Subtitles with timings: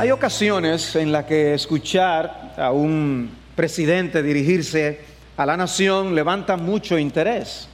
[0.00, 4.98] Hay ocasiones en las que escuchar a un presidente dirigirse
[5.36, 7.68] a la nación levanta mucho interés.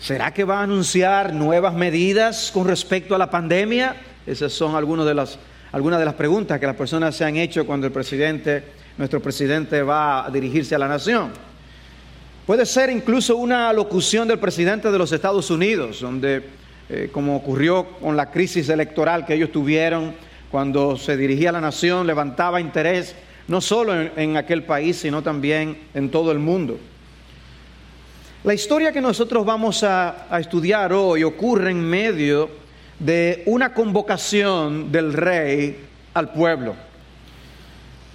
[0.00, 3.94] ¿Será que va a anunciar nuevas medidas con respecto a la pandemia?
[4.26, 5.38] Esas son algunas de las,
[5.70, 8.64] algunas de las preguntas que las personas se han hecho cuando el presidente,
[8.98, 11.30] nuestro presidente va a dirigirse a la nación.
[12.44, 16.42] Puede ser incluso una locución del presidente de los Estados Unidos, donde,
[16.88, 21.60] eh, como ocurrió con la crisis electoral que ellos tuvieron, cuando se dirigía a la
[21.60, 23.14] nación, levantaba interés
[23.46, 26.78] no solo en, aquel país, sino también en todo el mundo.
[28.44, 32.50] La historia que nosotros vamos a, estudiar hoy ocurre en medio
[32.98, 35.80] de una convocación del rey
[36.14, 36.74] al pueblo.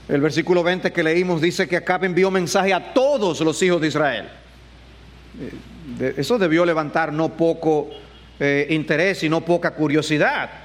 [0.08, 3.88] El versículo 20 que leímos dice que Acab envió mensaje a todos los hijos de
[3.88, 4.30] Israel.
[6.00, 7.90] Eso debió levantar no poco
[8.40, 10.65] eh, interés y no poca curiosidad.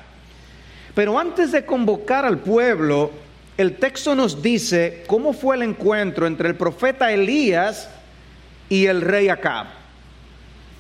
[1.00, 3.10] Pero antes de convocar al pueblo,
[3.56, 7.88] el texto nos dice cómo fue el encuentro entre el profeta Elías
[8.68, 9.68] y el rey Acab.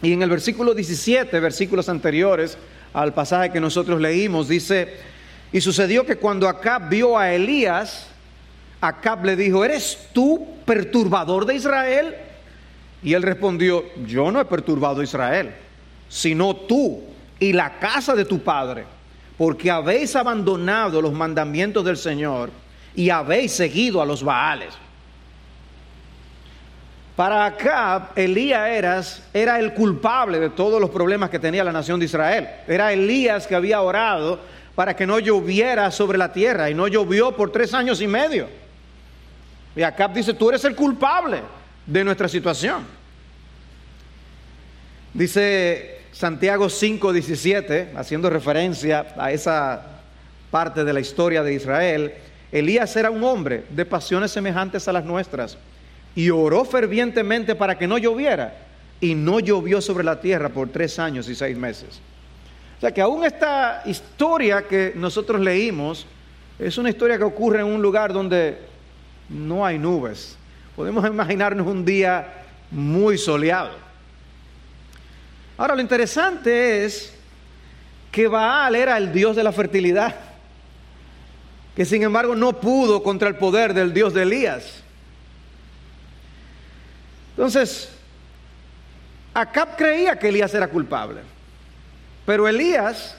[0.02, 2.58] Y en el versículo 17, versículos anteriores
[2.92, 4.92] al pasaje que nosotros leímos, dice,
[5.52, 8.06] y sucedió que cuando Acab vio a Elías,
[8.82, 12.14] Acab le dijo, ¿eres tú perturbador de Israel?
[13.02, 15.54] Y él respondió, yo no he perturbado a Israel,
[16.10, 17.04] sino tú
[17.38, 18.99] y la casa de tu padre
[19.40, 22.50] porque habéis abandonado los mandamientos del Señor
[22.94, 24.74] y habéis seguido a los Baales.
[27.16, 31.98] Para Acab, Elías eras, era el culpable de todos los problemas que tenía la nación
[31.98, 32.50] de Israel.
[32.68, 34.40] Era Elías que había orado
[34.74, 38.46] para que no lloviera sobre la tierra y no llovió por tres años y medio.
[39.74, 41.40] Y Acab dice, tú eres el culpable
[41.86, 42.84] de nuestra situación.
[45.14, 50.02] Dice Santiago 5:17, haciendo referencia a esa
[50.50, 52.12] parte de la historia de Israel,
[52.52, 55.56] Elías era un hombre de pasiones semejantes a las nuestras
[56.14, 58.54] y oró fervientemente para que no lloviera
[59.00, 62.02] y no llovió sobre la tierra por tres años y seis meses.
[62.76, 66.04] O sea que aún esta historia que nosotros leímos
[66.58, 68.58] es una historia que ocurre en un lugar donde
[69.30, 70.36] no hay nubes.
[70.76, 73.89] Podemos imaginarnos un día muy soleado.
[75.60, 77.12] Ahora, lo interesante es
[78.10, 80.14] que Baal era el dios de la fertilidad,
[81.76, 84.82] que sin embargo no pudo contra el poder del dios de Elías.
[87.36, 87.90] Entonces,
[89.34, 91.20] Acab creía que Elías era culpable,
[92.24, 93.14] pero Elías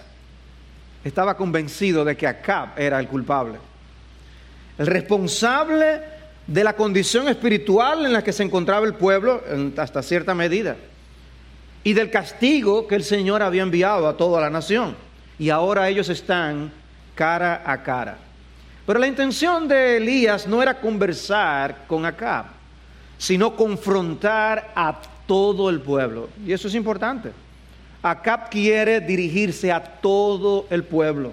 [1.03, 3.59] estaba convencido de que Acab era el culpable,
[4.79, 6.01] el responsable
[6.47, 9.43] de la condición espiritual en la que se encontraba el pueblo
[9.77, 10.75] hasta cierta medida
[11.83, 14.95] y del castigo que el Señor había enviado a toda la nación.
[15.39, 16.71] Y ahora ellos están
[17.15, 18.17] cara a cara.
[18.85, 22.45] Pero la intención de Elías no era conversar con Acab,
[23.17, 26.29] sino confrontar a todo el pueblo.
[26.45, 27.31] Y eso es importante.
[28.03, 31.31] Acab quiere dirigirse a todo el pueblo.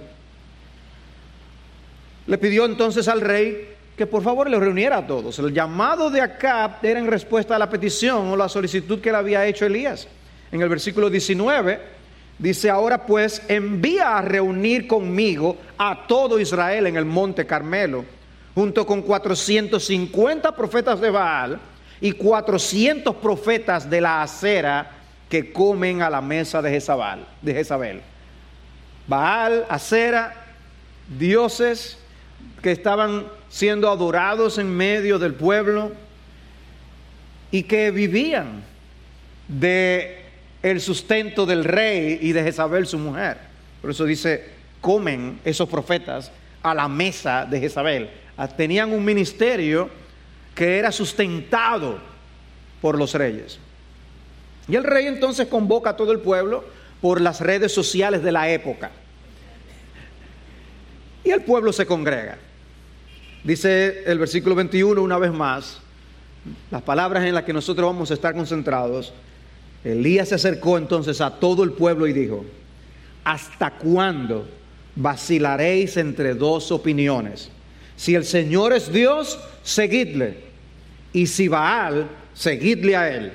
[2.26, 5.38] Le pidió entonces al rey que por favor le reuniera a todos.
[5.38, 9.18] El llamado de Acab era en respuesta a la petición o la solicitud que le
[9.18, 10.06] había hecho Elías
[10.50, 11.80] en el versículo 19,
[12.38, 18.04] dice, ahora pues envía a reunir conmigo a todo Israel en el monte Carmelo,
[18.54, 21.60] junto con 450 profetas de Baal
[22.00, 24.90] y 400 profetas de la acera
[25.28, 27.20] que comen a la mesa de Jezabel.
[27.42, 28.00] De Jezabel.
[29.06, 30.34] Baal, acera,
[31.18, 31.98] dioses
[32.62, 35.92] que estaban siendo adorados en medio del pueblo
[37.50, 38.62] y que vivían
[39.48, 40.17] de
[40.62, 43.38] el sustento del rey y de Jezabel su mujer.
[43.80, 44.46] Por eso dice,
[44.80, 46.32] comen esos profetas
[46.62, 48.10] a la mesa de Jezabel.
[48.36, 49.90] Ah, tenían un ministerio
[50.54, 51.98] que era sustentado
[52.80, 53.58] por los reyes.
[54.68, 56.64] Y el rey entonces convoca a todo el pueblo
[57.00, 58.90] por las redes sociales de la época.
[61.24, 62.38] Y el pueblo se congrega.
[63.44, 65.80] Dice el versículo 21 una vez más,
[66.70, 69.12] las palabras en las que nosotros vamos a estar concentrados.
[69.84, 72.44] Elías se acercó entonces a todo el pueblo y dijo,
[73.24, 74.46] ¿hasta cuándo
[74.96, 77.50] vacilaréis entre dos opiniones?
[77.96, 80.38] Si el Señor es Dios, seguidle.
[81.12, 83.32] Y si Baal, seguidle a él.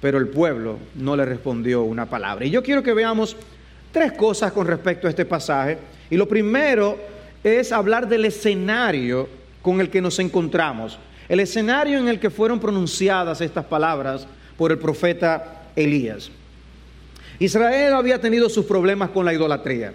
[0.00, 2.44] Pero el pueblo no le respondió una palabra.
[2.44, 3.36] Y yo quiero que veamos
[3.92, 5.78] tres cosas con respecto a este pasaje.
[6.10, 6.98] Y lo primero
[7.44, 9.28] es hablar del escenario
[9.62, 10.98] con el que nos encontramos.
[11.28, 14.26] El escenario en el que fueron pronunciadas estas palabras
[14.56, 16.30] por el profeta Elías.
[17.38, 19.92] Israel había tenido sus problemas con la idolatría.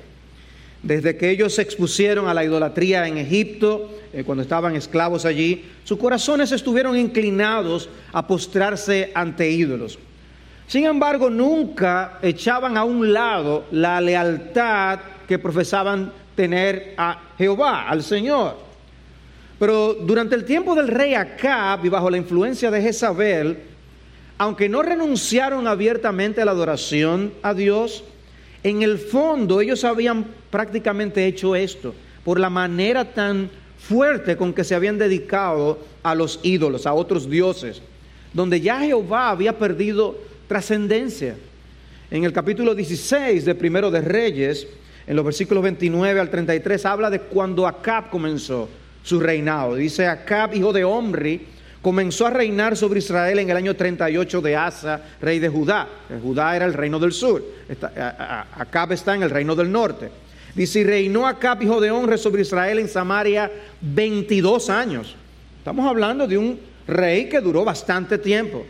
[0.83, 5.65] Desde que ellos se expusieron a la idolatría en Egipto, eh, cuando estaban esclavos allí,
[5.83, 9.97] sus corazones estuvieron inclinados a postrarse ante ídolos.
[10.67, 18.03] Sin embargo, nunca echaban a un lado la lealtad que profesaban tener a Jehová, al
[18.03, 18.57] Señor.
[19.57, 23.57] Pero durante el tiempo del rey Acab y bajo la influencia de Jezabel,
[24.37, 28.03] aunque no renunciaron abiertamente a la adoración a Dios,
[28.63, 31.93] en el fondo ellos habían prácticamente hecho esto
[32.23, 33.49] por la manera tan
[33.79, 37.81] fuerte con que se habían dedicado a los ídolos, a otros dioses,
[38.33, 40.17] donde ya Jehová había perdido
[40.47, 41.37] trascendencia.
[42.11, 44.67] En el capítulo 16 de Primero de Reyes,
[45.05, 48.69] en los versículos 29 al 33, habla de cuando Acab comenzó
[49.03, 49.75] su reinado.
[49.75, 51.45] Dice Acab, hijo de Omri,
[51.81, 55.87] comenzó a reinar sobre Israel en el año 38 de Asa, rey de Judá.
[56.21, 57.43] Judá era el reino del sur.
[58.55, 60.09] Acab está en el reino del norte.
[60.55, 63.51] Dice, y reinó Acab, hijo de Omri, sobre Israel en Samaria
[63.81, 65.15] 22 años.
[65.59, 68.65] Estamos hablando de un rey que duró bastante tiempo.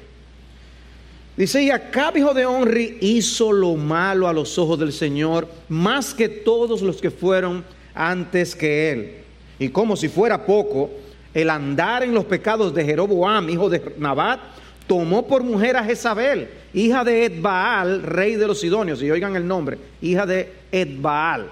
[1.38, 6.13] Dice, y Acab, hijo de Omri, hizo lo malo a los ojos del Señor, más
[6.13, 7.63] que todos los que fueron
[7.94, 9.27] antes que él
[9.60, 10.89] y como si fuera poco,
[11.38, 14.39] el andar en los pecados de Jeroboam, hijo de Nabat,
[14.88, 19.48] tomó por mujer a Jezabel, hija de Edbaal, rey de los Sidonios, y oigan el
[19.48, 21.48] nombre, hija de Edbaal,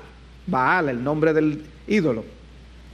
[0.48, 2.26] Baal, el nombre del ídolo.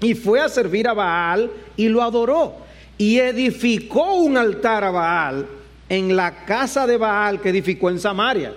[0.01, 2.55] Y fue a servir a Baal y lo adoró.
[2.97, 5.47] Y edificó un altar a Baal
[5.87, 8.51] en la casa de Baal que edificó en Samaria.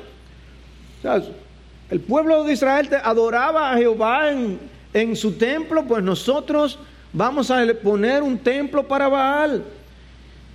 [1.89, 4.59] el pueblo de Israel adoraba a Jehová en,
[4.93, 6.81] en su templo, pues nosotros
[7.15, 9.65] vamos a poner un templo para Baal.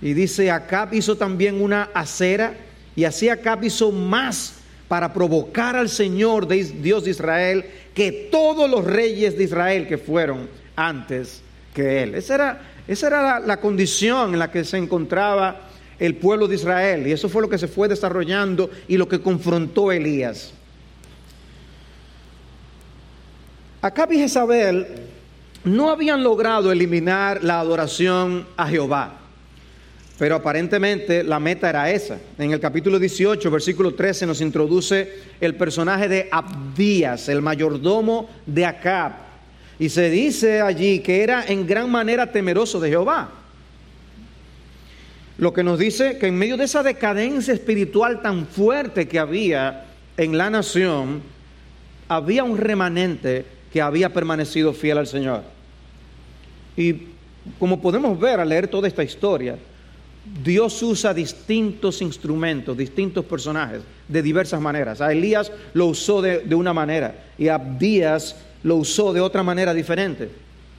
[0.00, 2.54] Y dice, Acab hizo también una acera,
[2.94, 4.54] y así Acab hizo más
[4.86, 7.64] para provocar al Señor Dios de Israel
[7.94, 11.42] que todos los reyes de Israel que fueron antes
[11.74, 12.14] que él.
[12.14, 15.68] Esa era, esa era la, la condición en la que se encontraba
[15.98, 19.20] el pueblo de Israel, y eso fue lo que se fue desarrollando y lo que
[19.20, 20.54] confrontó Elías.
[23.82, 25.09] Acab y Jezabel
[25.64, 29.18] no habían logrado eliminar la adoración a Jehová,
[30.18, 32.18] pero aparentemente la meta era esa.
[32.38, 38.66] En el capítulo 18, versículo 13, nos introduce el personaje de Abdías, el mayordomo de
[38.66, 39.12] Acab,
[39.78, 43.30] y se dice allí que era en gran manera temeroso de Jehová.
[45.38, 49.86] Lo que nos dice que en medio de esa decadencia espiritual tan fuerte que había
[50.18, 51.22] en la nación,
[52.08, 55.42] había un remanente que había permanecido fiel al Señor.
[56.76, 57.08] Y
[57.58, 59.56] como podemos ver al leer toda esta historia,
[60.42, 65.00] Dios usa distintos instrumentos, distintos personajes, de diversas maneras.
[65.00, 69.72] A Elías lo usó de, una manera y a Abdías lo usó de otra manera
[69.72, 70.28] diferente.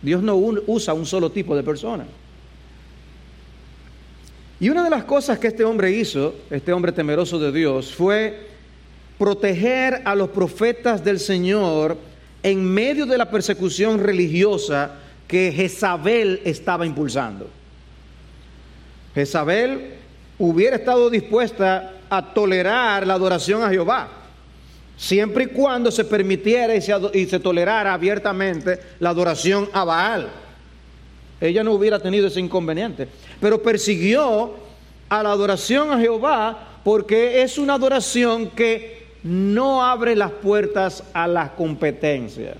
[0.01, 2.05] Dios no usa un solo tipo de persona.
[4.59, 8.47] Y una de las cosas que este hombre hizo, este hombre temeroso de Dios, fue
[9.17, 11.97] proteger a los profetas del Señor
[12.43, 14.91] en medio de la persecución religiosa
[15.27, 17.49] que Jezabel estaba impulsando.
[19.13, 19.93] Jezabel
[20.37, 24.09] hubiera estado dispuesta a tolerar la adoración a Jehová,
[24.97, 30.29] siempre y cuando se permitiera y se, tolerara abiertamente la adoración a Baal.
[31.39, 33.07] Ella no hubiera tenido ese inconveniente,
[33.39, 34.55] pero persiguió
[35.09, 41.27] a la adoración a Jehová porque es una adoración que no abre las puertas a
[41.27, 42.55] la competencia.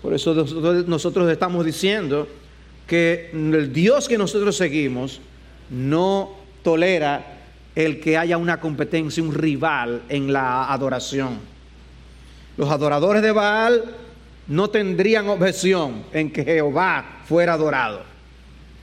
[0.00, 2.26] Por eso nosotros estamos diciendo
[2.86, 5.20] que el Dios que nosotros seguimos
[5.70, 6.30] no
[6.62, 7.38] tolera
[7.74, 11.38] el que haya una competencia, un rival en la adoración.
[12.56, 13.84] Los adoradores de Baal
[14.48, 18.02] no tendrían objeción en que Jehová fuera adorado,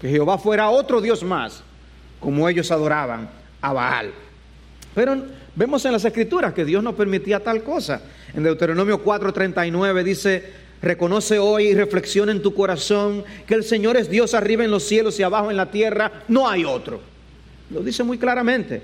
[0.01, 1.61] que Jehová fuera otro Dios más,
[2.19, 3.29] como ellos adoraban
[3.61, 4.11] a Baal.
[4.95, 5.17] Pero
[5.59, 8.01] vemos en las escrituras que Dios no permitía tal cosa.
[8.33, 10.43] En Deuteronomio 4:39 dice,
[10.81, 14.83] reconoce hoy y reflexiona en tu corazón que el Señor es Dios arriba en los
[14.83, 17.01] cielos y abajo en la tierra, no hay otro.
[17.71, 18.81] Lo dice muy claramente.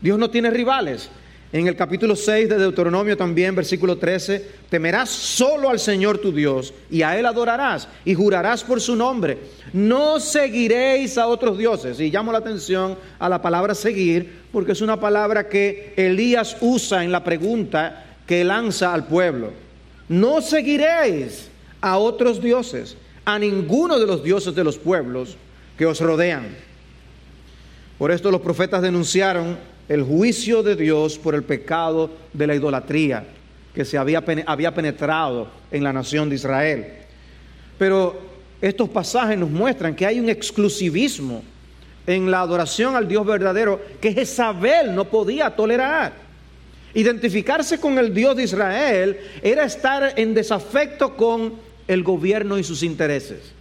[0.00, 1.10] Dios no tiene rivales.
[1.56, 6.74] En el capítulo 6 de Deuteronomio también, versículo 13, temerás solo al Señor tu Dios
[6.90, 9.38] y a Él adorarás y jurarás por su nombre.
[9.72, 11.98] No seguiréis a otros dioses.
[11.98, 17.02] Y llamo la atención a la palabra seguir porque es una palabra que Elías usa
[17.02, 19.54] en la pregunta que lanza al pueblo.
[20.10, 21.48] No seguiréis
[21.80, 25.38] a otros dioses, a ninguno de los dioses de los pueblos
[25.78, 26.54] que os rodean.
[27.96, 29.56] Por esto los profetas denunciaron
[29.88, 33.24] el juicio de Dios por el pecado de la idolatría
[33.74, 36.86] que se había, había penetrado en la nación de Israel.
[37.78, 38.18] Pero
[38.60, 41.42] estos pasajes nos muestran que hay un exclusivismo
[42.06, 46.14] en la adoración al Dios verdadero que Jezabel no podía tolerar.
[46.94, 51.54] Identificarse con el Dios de Israel era estar en desafecto con
[51.86, 53.52] el gobierno y sus intereses.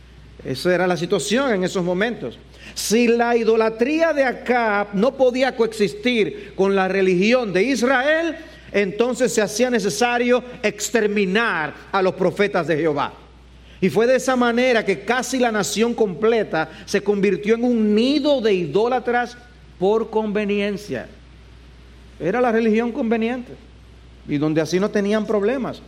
[0.45, 2.37] Esa era la situación en esos momentos.
[2.75, 8.35] Si la idolatría de Acab no podía coexistir con la religión de Israel,
[8.73, 13.13] entonces se hacía necesario exterminar a los profetas de Jehová.
[13.79, 18.41] Y fue de esa manera que casi la nación completa se convirtió en un nido
[18.41, 19.37] de idólatras
[19.79, 21.07] por conveniencia.
[22.19, 23.53] Era la religión conveniente
[24.27, 25.81] y donde así no tenían problemas.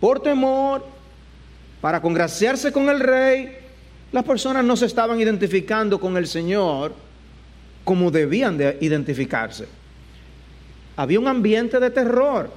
[0.00, 0.86] Por temor,
[1.82, 3.59] para congraciarse con el rey,
[4.12, 6.92] las personas no se estaban identificando con el Señor
[7.84, 9.66] como debían de identificarse.
[10.96, 12.50] Había un ambiente de terror,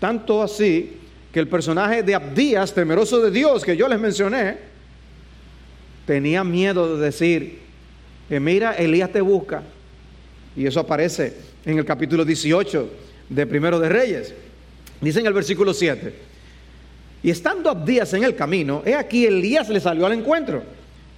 [0.00, 0.98] tanto así
[1.32, 4.56] que el personaje de Abdías, temeroso de Dios, que yo les mencioné,
[6.06, 7.60] tenía miedo de decir,
[8.28, 9.62] mira, Elías te busca.
[10.56, 12.90] Y eso aparece en el capítulo 18
[13.28, 14.34] de Primero de Reyes.
[15.00, 16.14] Dice en el versículo 7,
[17.24, 20.62] y estando Abdías en el camino, he aquí Elías le salió al encuentro.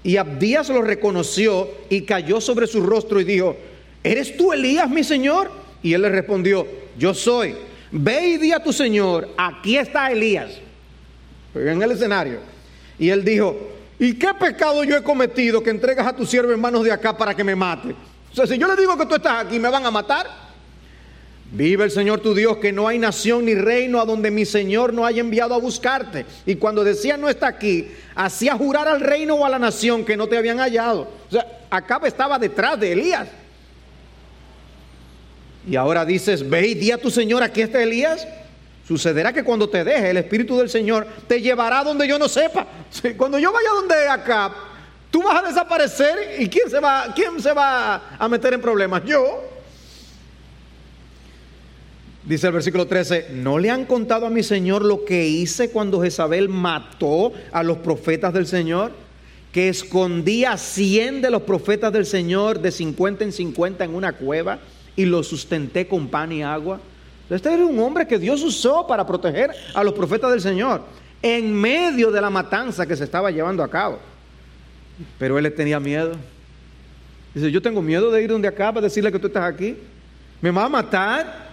[0.04, 3.56] Y Abdías lo reconoció y cayó sobre su rostro y dijo,
[4.04, 5.50] ¿eres tú Elías, mi señor?
[5.82, 6.64] Y él le respondió,
[6.96, 7.56] yo soy.
[7.90, 10.52] Ve y di a tu señor, aquí está Elías.
[11.56, 12.38] En el escenario.
[13.00, 13.56] Y él dijo,
[13.98, 17.18] ¿y qué pecado yo he cometido que entregas a tu siervo en manos de acá
[17.18, 17.96] para que me mate?
[18.30, 20.45] O sea, si yo le digo que tú estás aquí, ¿me van a matar?
[21.52, 24.92] Vive el Señor tu Dios, que no hay nación ni reino a donde mi Señor
[24.92, 26.26] no haya enviado a buscarte.
[26.44, 30.16] Y cuando decía no está aquí, hacía jurar al reino o a la nación que
[30.16, 31.08] no te habían hallado.
[31.28, 33.28] O sea, Acab estaba detrás de Elías.
[35.68, 38.26] Y ahora dices, ve y di a tu Señor, aquí está Elías.
[38.86, 42.66] Sucederá que cuando te deje el Espíritu del Señor te llevará donde yo no sepa.
[43.16, 44.52] Cuando yo vaya donde Acab,
[45.10, 49.04] tú vas a desaparecer y ¿quién se va, quién se va a meter en problemas?
[49.04, 49.55] Yo.
[52.26, 56.02] Dice el versículo 13, ¿no le han contado a mi Señor lo que hice cuando
[56.02, 58.90] Jezabel mató a los profetas del Señor?
[59.52, 64.12] Que escondía a 100 de los profetas del Señor de 50 en 50 en una
[64.12, 64.58] cueva
[64.96, 66.80] y los sustenté con pan y agua.
[67.30, 70.82] Este era un hombre que Dios usó para proteger a los profetas del Señor
[71.22, 74.00] en medio de la matanza que se estaba llevando a cabo.
[75.16, 76.16] Pero él le tenía miedo.
[77.32, 79.76] Dice, yo tengo miedo de ir donde acaba, decirle que tú estás aquí.
[80.40, 81.45] Me va a matar.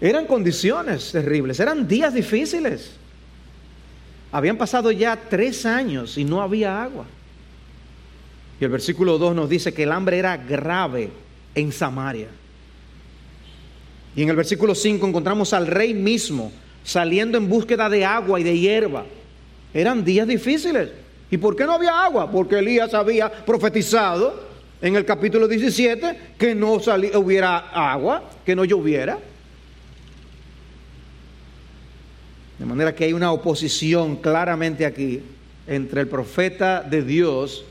[0.00, 2.92] Eran condiciones terribles, eran días difíciles.
[4.32, 7.04] Habían pasado ya tres años y no había agua.
[8.60, 11.10] Y el versículo 2 nos dice que el hambre era grave
[11.54, 12.28] en Samaria.
[14.14, 16.52] Y en el versículo 5 encontramos al rey mismo
[16.84, 19.04] saliendo en búsqueda de agua y de hierba.
[19.72, 20.90] Eran días difíciles.
[21.30, 22.30] ¿Y por qué no había agua?
[22.30, 24.48] Porque Elías había profetizado
[24.82, 29.18] en el capítulo 17 que no hubiera agua, que no lloviera.
[32.60, 35.22] De manera que hay una oposición claramente aquí
[35.66, 37.64] entre el profeta de Dios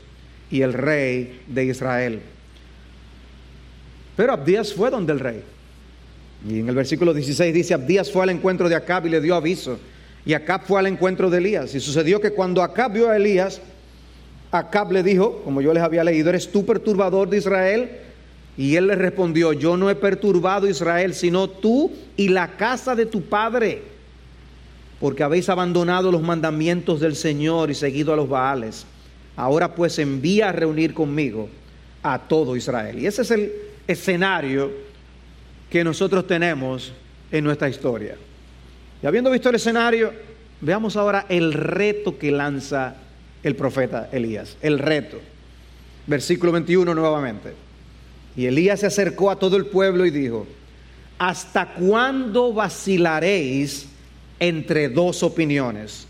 [0.50, 2.20] y el rey de Israel.
[4.16, 5.44] Pero Abdías fue donde el rey.
[6.48, 9.36] Y en el versículo 16 dice, Abdías fue al encuentro de Acab y le dio
[9.36, 9.78] aviso.
[10.26, 11.72] Y Acab fue al encuentro de Elías.
[11.72, 13.60] Y sucedió que cuando Acab vio a Elías,
[14.50, 17.90] Acab le dijo, como yo les había leído, ¿eres tú perturbador de Israel?
[18.56, 23.06] Y él le respondió, yo no he perturbado Israel, sino tú y la casa de
[23.06, 23.99] tu padre.
[25.00, 28.84] Porque habéis abandonado los mandamientos del Señor y seguido a los Baales.
[29.34, 31.48] Ahora pues envía a reunir conmigo
[32.02, 32.98] a todo Israel.
[32.98, 33.52] Y ese es el
[33.86, 34.70] escenario
[35.70, 36.92] que nosotros tenemos
[37.32, 38.16] en nuestra historia.
[39.02, 40.12] Y habiendo visto el escenario,
[40.60, 42.96] veamos ahora el reto que lanza
[43.42, 44.58] el profeta Elías.
[44.60, 45.18] El reto.
[46.06, 47.54] Versículo 21 nuevamente.
[48.36, 50.46] Y Elías se acercó a todo el pueblo y dijo,
[51.18, 53.89] ¿hasta cuándo vacilaréis
[54.40, 56.06] entre dos opiniones?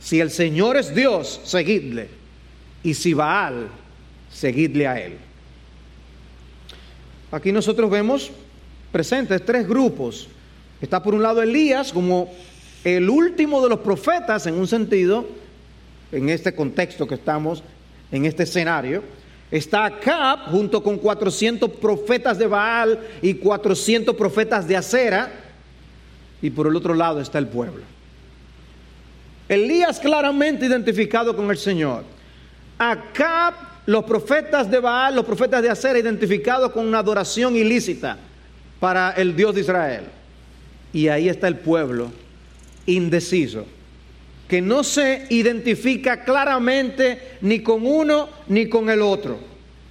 [0.00, 2.08] Si el Señor es Dios, seguidle.
[2.84, 3.68] Y si Baal,
[4.32, 5.16] seguidle a él.
[7.30, 8.30] Aquí nosotros vemos
[8.92, 10.28] presentes tres grupos.
[10.80, 12.30] Está por un lado Elías como
[12.84, 15.26] el último de los profetas en un sentido,
[16.10, 17.62] en este contexto que estamos,
[18.10, 19.02] en este escenario.
[19.50, 25.30] Está Acab junto con 400 profetas de Baal y 400 profetas de Acera.
[26.42, 27.82] Y por el otro lado está el pueblo.
[29.48, 32.04] Elías claramente identificado con el Señor.
[32.78, 33.54] Acab,
[33.86, 38.18] los profetas de Baal, los profetas de Acera identificados con una adoración ilícita
[38.80, 40.04] para el Dios de Israel.
[40.92, 42.10] Y ahí está el pueblo
[42.86, 43.64] indeciso
[44.52, 49.38] que no se identifica claramente ni con uno ni con el otro.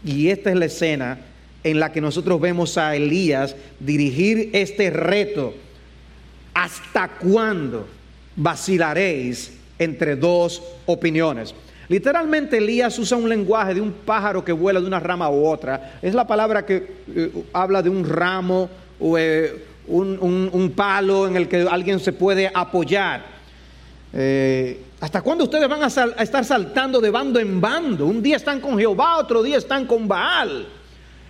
[0.05, 1.19] Y esta es la escena
[1.63, 5.55] en la que nosotros vemos a Elías dirigir este reto.
[6.61, 7.87] ¿Hasta cuándo
[8.35, 11.55] vacilaréis entre dos opiniones?
[11.89, 15.97] Literalmente Elías usa un lenguaje de un pájaro que vuela de una rama u otra.
[16.03, 21.47] Es la palabra que eh, habla de un ramo o eh, un, palo en el
[21.47, 23.25] que alguien se puede apoyar.
[24.13, 28.05] Eh, ¿Hasta cuándo ustedes van a, estar saltando de bando en bando?
[28.05, 30.67] Un día están con Jehová, otro día están con Baal.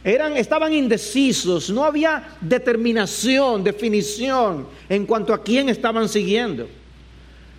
[0.04, 6.68] Eran, estaban indecisos, no había determinación, definición en cuanto a quién estaban siguiendo.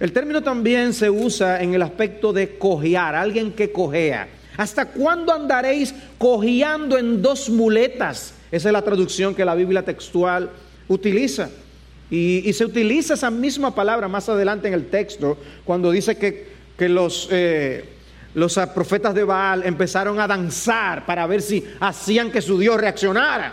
[0.00, 4.28] El término también se usa en el aspecto de cojear, alguien que cojea.
[4.56, 8.34] ¿Hasta cuándo andaréis cojeando en dos muletas?
[8.50, 10.50] Esa es la traducción que la Biblia textual
[10.88, 11.50] utiliza.
[12.10, 17.28] Y, se utiliza esa misma palabra más adelante en el texto, cuando dice que, los,
[17.30, 17.84] eh,
[18.34, 23.52] los profetas de Baal empezaron a danzar para ver si hacían que su Dios reaccionara.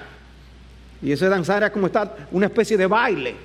[1.01, 3.35] Y ese danzar era como estar una especie de baile.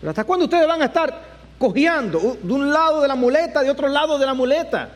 [0.00, 3.70] Pero ¿hasta cuándo ustedes van a estar cojeando de un lado de la muleta, de
[3.70, 4.90] otro lado de la muleta?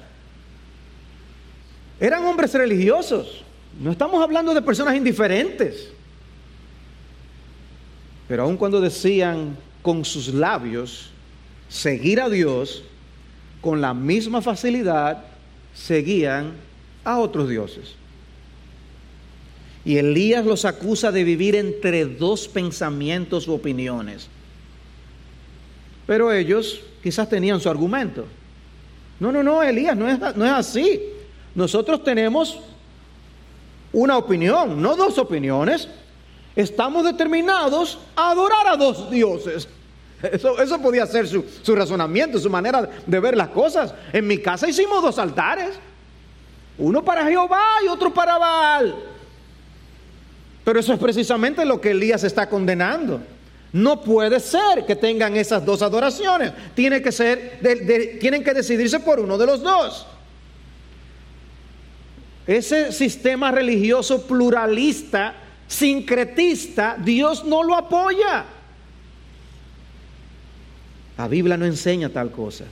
[2.00, 3.44] Eran hombres religiosos.
[3.80, 5.90] No estamos hablando de personas indiferentes.
[8.28, 11.10] Pero aun cuando decían con sus labios
[11.68, 12.84] seguir a Dios,
[13.60, 15.24] con la misma facilidad
[15.74, 16.52] seguían
[17.04, 17.94] a otros dioses.
[19.84, 24.28] Y Elías los acusa de vivir entre dos pensamientos u opiniones.
[26.06, 28.26] Pero ellos quizás tenían su argumento.
[29.20, 31.00] No, no, no, Elías, no es, no es así.
[31.54, 32.58] Nosotros tenemos
[33.92, 35.88] una opinión, no dos opiniones
[36.58, 39.68] estamos determinados a adorar a dos dioses.
[40.32, 43.94] Eso, eso podía ser su, su, razonamiento, su manera de ver las cosas.
[44.12, 45.78] En mi casa hicimos dos altares.
[46.76, 48.96] Uno para Jehová y otro para Baal.
[50.64, 53.20] Pero eso es precisamente lo que Elías está condenando.
[53.72, 56.52] No puede ser que tengan esas dos adoraciones.
[56.74, 57.60] Tiene que ser,
[58.20, 60.06] tienen que decidirse por uno de los dos.
[62.46, 65.34] Ese sistema religioso pluralista
[65.68, 68.46] sincretista, Dios no lo apoya.
[71.18, 72.64] La Biblia no enseña tal cosa.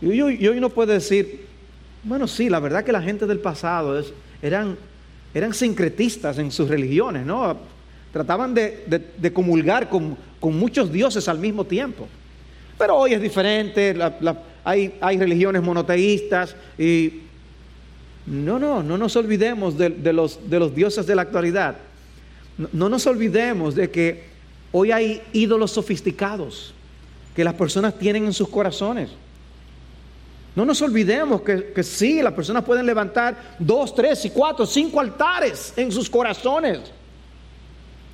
[0.00, 1.46] Y hoy, no puede decir,
[2.02, 4.02] bueno, sí, la verdad que la gente del pasado
[4.40, 4.76] eran,
[5.32, 7.56] eran sincretistas en sus religiones, ¿no?
[8.12, 12.08] Trataban de, comulgar con, muchos dioses al mismo tiempo.
[12.76, 13.94] Pero hoy es diferente,
[14.64, 17.20] hay, hay religiones monoteístas y
[18.26, 21.76] no, no, no nos olvidemos de, los, de los, dioses de la actualidad.
[22.72, 24.31] No, nos olvidemos de que
[24.72, 26.74] hoy hay ídolos sofisticados
[27.36, 29.10] que las personas tienen en sus corazones.
[30.54, 35.00] No nos olvidemos que, que sí, las personas pueden levantar dos, tres y cuatro, cinco
[35.00, 36.80] altares en sus corazones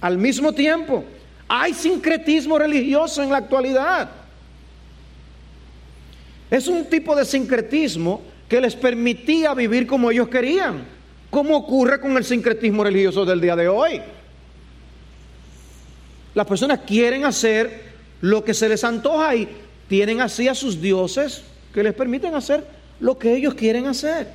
[0.01, 1.05] al mismo tiempo.
[1.49, 4.11] Hay sincretismo religioso en la actualidad.
[6.51, 10.85] Es un tipo de sincretismo que les permitía vivir como ellos querían,
[11.31, 14.01] como ocurre con el sincretismo religioso del día de hoy.
[16.38, 17.83] Las personas quieren hacer
[18.20, 19.48] lo que se les antoja y
[19.88, 21.42] tienen así a sus dioses
[21.74, 22.64] que les permiten hacer
[23.01, 24.29] lo que ellos quieren hacer.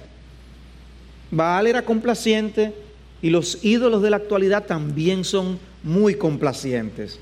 [1.32, 2.74] Baal era complaciente
[3.22, 7.22] y los ídolos de la actualidad también son muy complacientes.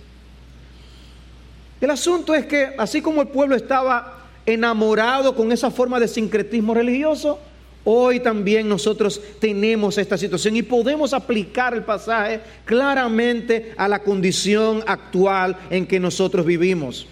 [1.80, 6.74] El asunto es que así como el pueblo estaba enamorado con esa forma de sincretismo
[6.74, 7.38] religioso,
[7.84, 14.84] hoy también nosotros tenemos esta situación y podemos aplicar el pasaje claramente a la condición
[14.86, 17.08] actual en que nosotros vivimos.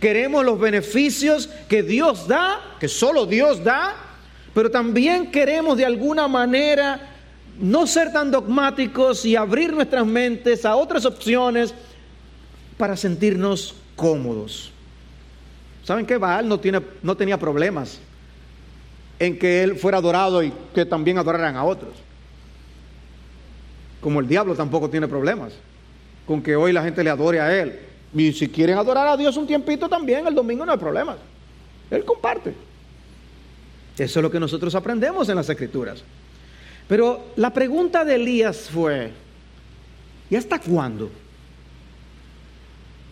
[0.00, 3.94] Queremos los beneficios que Dios da, que solo Dios da,
[4.52, 7.08] pero también queremos de alguna manera
[7.60, 11.74] no ser tan dogmáticos y abrir nuestras mentes a otras opciones
[12.76, 14.70] para sentirnos cómodos.
[15.84, 18.00] ¿Saben que Baal no, tiene, no tenía problemas
[19.24, 21.92] en que él fuera adorado y que también adoraran a otros?
[24.00, 25.52] Como el diablo tampoco tiene problemas
[26.26, 27.78] con que hoy la gente le adore a él.
[28.12, 31.16] Y si quieren adorar a Dios un tiempito también, el domingo no hay problema.
[31.88, 32.52] Él comparte.
[33.96, 36.02] Eso es lo que nosotros aprendemos en las escrituras.
[36.88, 39.12] Pero la pregunta de Elías fue,
[40.30, 41.12] ¿y hasta cuándo?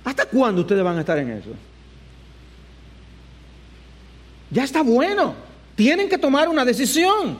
[0.05, 1.51] ¿Hasta cuándo ustedes van a estar en eso?
[4.51, 5.50] Ya está bueno.
[5.77, 7.39] Tienen que tomar una decisión.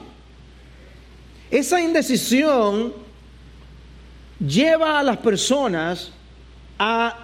[1.49, 2.93] Esa indecisión
[4.39, 6.11] lleva a las personas
[6.79, 7.15] a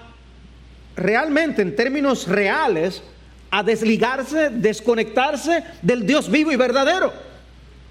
[0.95, 3.01] realmente, en términos reales,
[3.49, 7.13] a desligarse, desconectarse del Dios vivo y verdadero.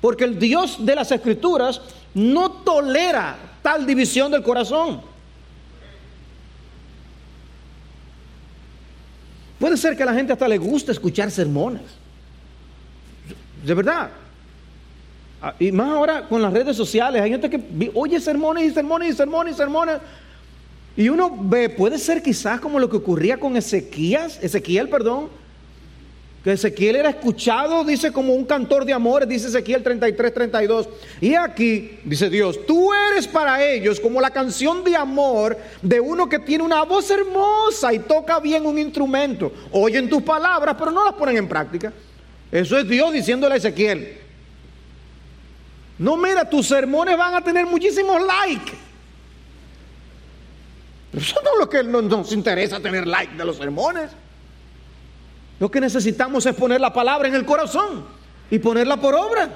[0.00, 1.81] Porque el Dios de las Escrituras
[2.14, 5.00] no tolera tal división del corazón.
[9.59, 11.83] Puede ser que a la gente hasta le guste escuchar sermones.
[13.66, 14.11] De verdad.
[15.42, 19.12] Ah, y más ahora con las redes sociales, hay gente que oye sermones y sermones
[19.12, 19.98] y sermones y sermones.
[20.96, 25.29] Y uno ve, puede ser quizás como lo que ocurría con Ezequías, Ezequiel, perdón,
[26.44, 30.88] que Ezequiel era escuchado, dice, como un cantor de amores, dice Ezequiel 33, 32.
[31.20, 36.29] Y aquí, dice Dios, tú eres para ellos como la canción de amor de uno
[36.29, 39.52] que tiene una voz hermosa y toca bien un instrumento.
[39.72, 41.92] Oyen tus palabras, pero no las ponen en práctica.
[42.50, 44.18] Eso es Dios diciéndole a Ezequiel.
[45.98, 48.72] No, mira, tus sermones van a tener muchísimos likes.
[51.12, 54.11] Eso no es lo que nos interesa tener like de los sermones.
[55.59, 58.04] Lo que necesitamos es poner la palabra en el corazón
[58.50, 59.48] y ponerla por obra.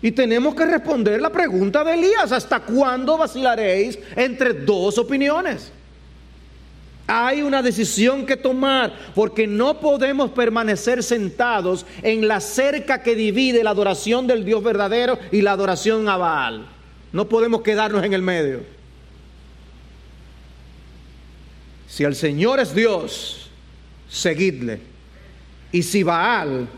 [0.00, 5.72] Y tenemos que responder la pregunta de Elías, ¿hasta cuándo vacilaréis entre dos opiniones?
[7.06, 13.64] Hay una decisión que tomar porque no podemos permanecer sentados en la cerca que divide
[13.64, 16.66] la adoración del Dios verdadero y la adoración a Baal.
[17.12, 18.60] No podemos quedarnos en el medio.
[21.88, 23.50] Si el Señor es Dios,
[24.08, 24.80] seguidle.
[25.72, 26.68] Y si Baal,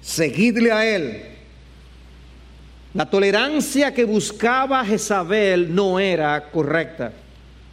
[0.00, 1.22] seguidle a él.
[2.94, 7.12] La tolerancia que buscaba Jezabel no era correcta.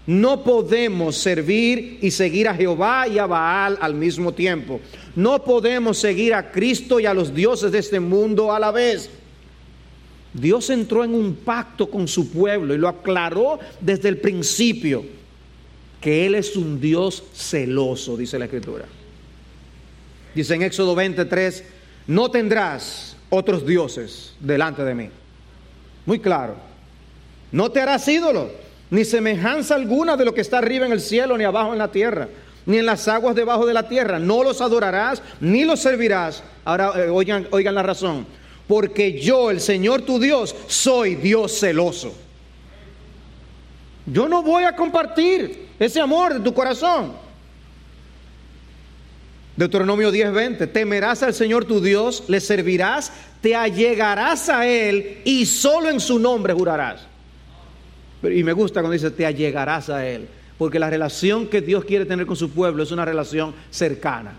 [0.10, 4.82] No podemos servir y seguir a Jehová y a Baal al mismo tiempo.
[5.15, 9.08] No podemos seguir a Cristo y a los dioses de este mundo a la vez.
[10.34, 15.06] Dios entró en un pacto con su pueblo y lo aclaró desde el principio,
[16.02, 18.86] que Él es un Dios celoso, dice la Escritura.
[20.34, 21.63] Dice en Éxodo 23,
[22.08, 25.10] no tendrás otros dioses delante de mí.
[26.08, 26.56] Muy claro.
[27.52, 28.50] No te harás ídolo,
[28.89, 31.91] ni semejanza alguna de lo que está arriba en el cielo, ni abajo en la
[31.91, 32.28] tierra,
[32.65, 34.19] ni en las aguas debajo de la tierra.
[34.19, 36.43] No los adorarás, ni los servirás.
[36.65, 38.25] Ahora eh, oigan, oigan la razón.
[38.67, 42.13] Porque yo, el Señor tu Dios, soy Dios celoso.
[44.06, 47.13] Yo no voy a compartir ese amor de tu corazón.
[49.56, 55.89] Deuteronomio 10:20, temerás al Señor tu Dios, le servirás, te allegarás a Él y solo
[55.89, 57.09] en su nombre jurarás.
[58.23, 60.27] Y me gusta cuando dice, te allegarás a Él,
[60.58, 64.34] porque la relación que Dios quiere tener con su pueblo es una relación cercana.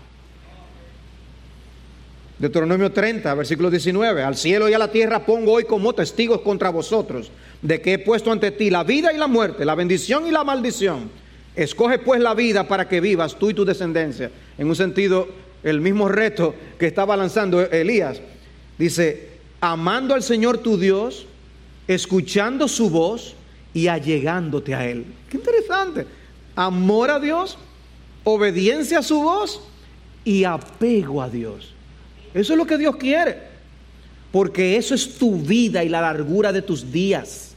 [2.37, 6.71] Deuteronomio 30, versículo 19, al cielo y a la tierra pongo hoy como testigos contra
[6.71, 10.31] vosotros, de que he puesto ante ti la vida y la muerte, la bendición y
[10.31, 11.11] la maldición.
[11.55, 14.31] Escoge pues la vida para que vivas tú y tu descendencia.
[14.57, 15.27] En un sentido,
[15.63, 18.21] el mismo reto que estaba lanzando Elías.
[18.77, 21.27] Dice, amando al Señor tu Dios,
[21.87, 23.35] escuchando su voz
[23.73, 25.05] y allegándote a Él.
[25.29, 26.05] Qué interesante.
[26.55, 27.57] Amor a Dios,
[28.23, 29.61] obediencia a su voz
[30.23, 31.73] y apego a Dios.
[32.33, 33.51] Eso es lo que Dios quiere.
[34.31, 37.51] Porque eso es tu vida y la largura de tus días.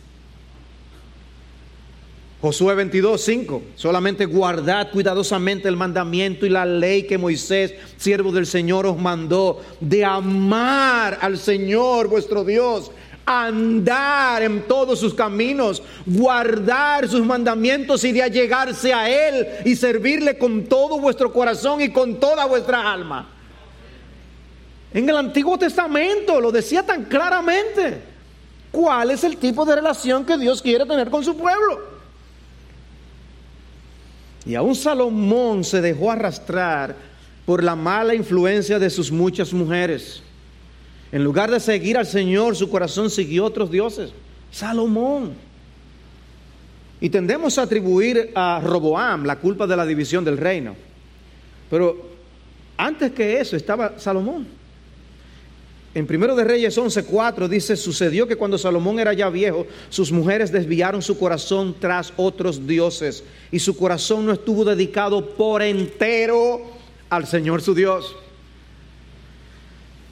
[2.44, 3.62] Josué 22, 5.
[3.74, 9.62] Solamente guardad cuidadosamente el mandamiento y la ley que Moisés, siervo del Señor, os mandó
[9.80, 12.90] de amar al Señor vuestro Dios,
[13.26, 20.36] andar en todos sus caminos, guardar sus mandamientos y de allegarse a Él y servirle
[20.36, 23.28] con todo vuestro corazón y con toda vuestra alma.
[24.92, 28.14] En el Antiguo Testamento lo decía tan claramente.
[28.70, 31.80] ¿Cuál es el tipo de relación que Dios quiere tener con su pueblo?
[34.44, 36.94] Y aún Salomón se dejó arrastrar
[37.46, 40.22] por la mala influencia de sus muchas mujeres.
[41.14, 44.10] En lugar de seguir al Señor, su corazón siguió otros dioses.
[44.50, 45.34] Salomón.
[47.00, 50.74] Y tendemos a atribuir a Roboam la culpa de la división del reino.
[51.70, 52.04] Pero
[52.76, 54.44] antes que eso estaba Salomón.
[55.94, 60.50] En Primero de Reyes 11:4 dice, sucedió que cuando Salomón era ya viejo, sus mujeres
[60.50, 63.22] desviaron su corazón tras otros dioses
[63.52, 66.60] y su corazón no estuvo dedicado por entero
[67.08, 68.16] al Señor su Dios.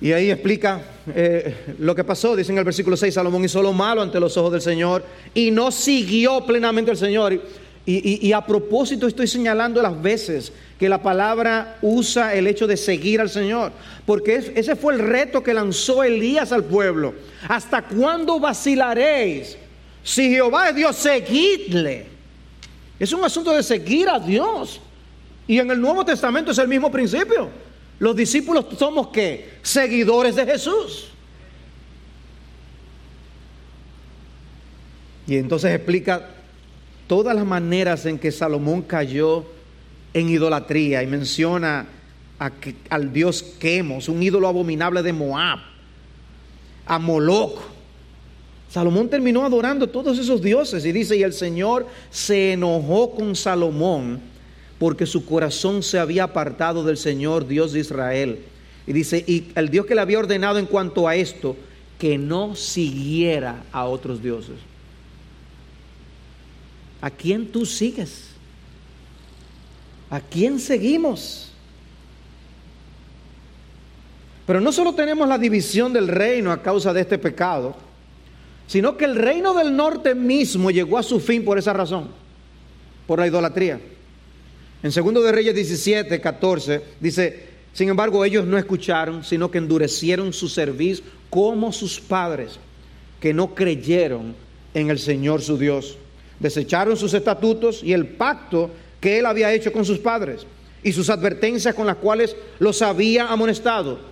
[0.03, 0.81] Y ahí explica
[1.15, 4.37] eh, lo que pasó, dice en el versículo 6, Salomón hizo lo malo ante los
[4.37, 7.41] ojos del Señor y no siguió plenamente al Señor.
[7.87, 13.21] Y, a propósito estoy señalando las veces que la palabra usa el hecho de seguir
[13.21, 13.73] al Señor,
[14.05, 17.15] porque ese fue el reto que lanzó Elías al pueblo.
[17.49, 19.57] ¿Hasta cuándo vacilaréis?
[20.03, 22.07] Si Jehová es Dios, seguidle.
[22.99, 24.81] Es un asunto de seguir a Dios.
[25.47, 27.51] Y en el Nuevo Testamento es el mismo principio.
[28.03, 29.49] Los discípulos somos qué?
[29.63, 31.07] Seguidores de Jesús.
[35.25, 36.31] Y entonces explica
[37.07, 39.45] todas las maneras en que Salomón cayó
[40.13, 41.87] en idolatría y menciona
[42.91, 45.61] al dios Quemos, un ídolo abominable de Moab,
[46.85, 47.61] a Moloch.
[48.69, 54.32] Salomón terminó adorando todos esos dioses y dice, y el Señor se enojó con Salomón
[54.83, 58.41] porque su corazón se había apartado del Señor Dios de Israel.
[58.85, 61.57] Y dice, y el Dios que le había ordenado en cuanto a esto,
[62.01, 64.57] que no siguiera a otros dioses.
[67.01, 68.31] ¿A quién tú sigues?
[70.11, 71.53] ¿A quién seguimos?
[74.45, 77.77] Pero no solo tenemos la división del reino a causa de este pecado,
[78.67, 82.09] sino que el reino del norte mismo llegó a su fin por esa razón,
[83.07, 83.81] por la idolatría.
[84.83, 90.33] En segundo de Reyes 17, 14, dice, sin embargo ellos no escucharon, sino que endurecieron
[90.33, 92.59] su servicio como sus padres,
[93.21, 94.35] que no creyeron
[94.75, 95.97] en el Señor su Dios.
[96.41, 100.47] Desecharon sus estatutos y el pacto que él había hecho con sus padres
[100.83, 104.12] y sus advertencias con las cuales los había amonestado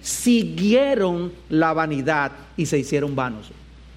[0.00, 3.50] siguieron la vanidad y se hicieron vanos.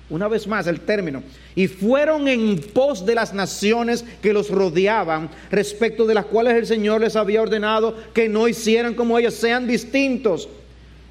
[0.10, 1.22] Una vez más el término.
[1.56, 6.66] Y fueron en pos de las naciones que los rodeaban, respecto de las cuales el
[6.66, 10.50] Señor les había ordenado que no hicieran como ellos, sean distintos.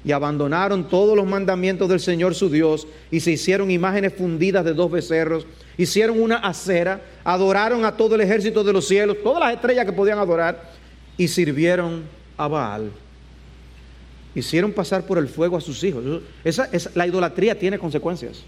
[0.03, 4.73] Y abandonaron todos los mandamientos del Señor su Dios y se hicieron imágenes fundidas de
[4.73, 5.45] dos becerros.
[5.77, 9.93] Hicieron una acera, adoraron a todo el ejército de los cielos, todas las estrellas que
[9.93, 10.71] podían adorar,
[11.17, 12.03] y sirvieron
[12.37, 12.91] a Baal
[14.35, 16.03] hicieron pasar por el fuego a sus hijos.
[16.43, 18.43] Esa, la idolatría tiene consecuencias.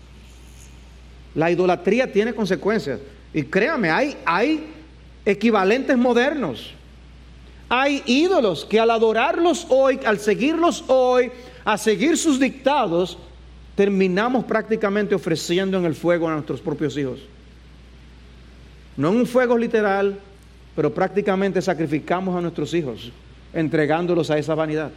[1.35, 2.99] La idolatría tiene consecuencias.
[3.33, 4.65] Y créame, hay, hay
[5.25, 6.73] equivalentes modernos.
[7.69, 11.31] Hay ídolos que al adorarlos hoy, al seguirlos hoy,
[11.63, 13.17] a seguir sus dictados,
[13.75, 17.19] terminamos prácticamente ofreciendo en el fuego a nuestros propios hijos.
[18.97, 20.19] No en un fuego literal,
[20.75, 23.11] pero prácticamente sacrificamos a nuestros hijos,
[23.53, 24.91] entregándolos a esa vanidad.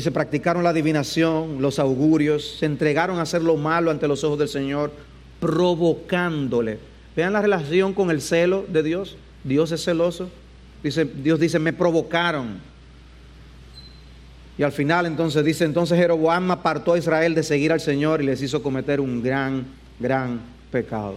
[0.00, 4.38] Se practicaron la adivinación, los augurios, se entregaron a hacer lo malo ante los ojos
[4.38, 4.92] del Señor,
[5.40, 6.78] provocándole.
[7.16, 9.16] Vean la relación con el celo de Dios.
[9.44, 10.28] Dios es celoso.
[10.82, 12.58] Dice, Dios dice, me provocaron.
[14.58, 18.26] Y al final entonces dice, entonces Jeroboam apartó a Israel de seguir al Señor y
[18.26, 19.66] les hizo cometer un gran,
[19.98, 21.16] gran pecado.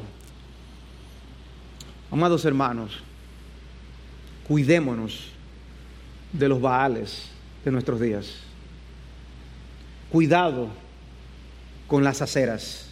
[2.12, 2.98] Amados hermanos,
[4.48, 5.32] cuidémonos
[6.32, 7.30] de los baales
[7.66, 8.49] de nuestros días
[10.12, 10.68] cuidado
[11.88, 12.88] con las aceras.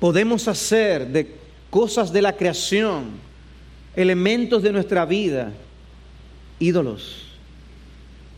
[0.00, 1.34] Podemos hacer de
[1.70, 3.04] cosas de la creación,
[3.96, 5.52] elementos de nuestra vida,
[6.58, 7.22] ídolos.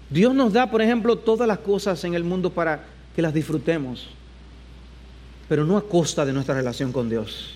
[0.08, 4.06] Dios nos da, por ejemplo, todas las cosas en el mundo para que las disfrutemos,
[5.48, 7.54] pero no a costa de nuestra relación con Dios.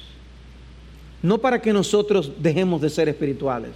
[1.23, 3.73] No para que nosotros dejemos de ser espirituales.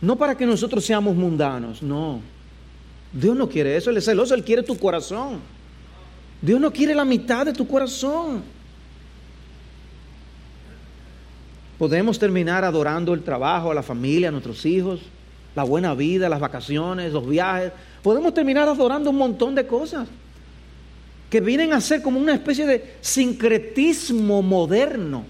[0.00, 2.20] No para que nosotros seamos mundanos, no.
[3.14, 5.38] Dios no quiere eso, Él es celoso, Él quiere tu corazón.
[6.42, 8.42] Dios no quiere la mitad de tu corazón.
[11.78, 15.00] Podemos terminar adorando el trabajo, a la familia, a nuestros hijos,
[15.54, 17.72] la buena vida, las vacaciones, los viajes.
[18.02, 20.08] Podemos terminar adorando un montón de cosas
[21.30, 25.24] que vienen a ser como una especie de sincretismo moderno.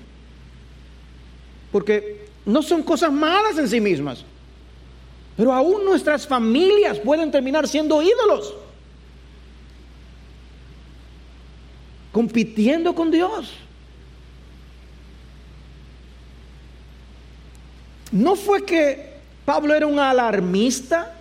[1.70, 4.24] Porque no son cosas malas en sí mismas.
[5.36, 8.54] Pero aún nuestras familias pueden terminar siendo ídolos.
[12.12, 13.52] Compitiendo con Dios.
[18.12, 21.12] No fue que Pablo era un alarmista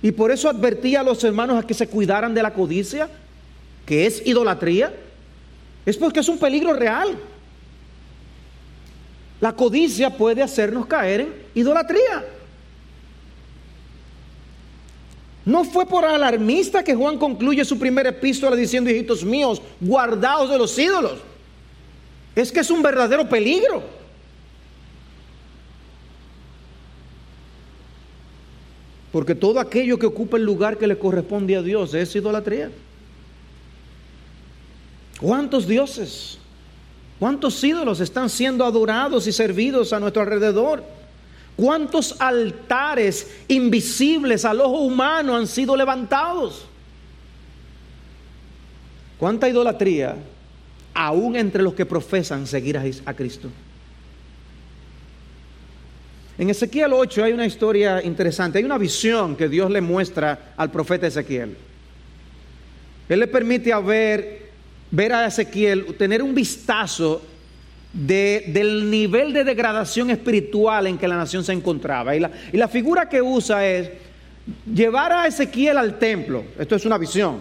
[0.00, 3.08] y por eso advertía a los hermanos a que se cuidaran de la codicia,
[3.84, 4.94] que es idolatría.
[5.84, 7.18] Es porque es un peligro real.
[9.40, 12.24] La codicia puede hacernos caer en idolatría.
[15.44, 20.58] No fue por alarmista que Juan concluye su primera epístola diciendo, hijitos míos, guardaos de
[20.58, 21.18] los ídolos.
[22.34, 23.82] Es que es un verdadero peligro.
[29.12, 32.72] Porque todo aquello que ocupa el lugar que le corresponde a Dios es idolatría.
[35.20, 36.38] ¿Cuántos dioses,
[37.20, 40.82] cuántos ídolos están siendo adorados y servidos a nuestro alrededor?
[41.56, 46.66] ¿Cuántos altares invisibles al ojo humano han sido levantados?
[49.18, 50.16] ¿Cuánta idolatría
[50.92, 53.48] aún entre los que profesan seguir a, Cristo?
[56.36, 60.72] En Ezequiel 8 hay una historia interesante, hay una visión que Dios le muestra al
[60.72, 61.56] profeta Ezequiel.
[63.08, 64.50] Él le permite a ver,
[64.90, 67.22] ver a Ezequiel, tener un vistazo
[67.94, 72.16] del nivel de degradación espiritual en que la nación se encontraba.
[72.16, 73.90] Y la, y la figura que usa es
[74.72, 76.44] llevar a Ezequiel al templo.
[76.58, 77.38] Esto es una visión.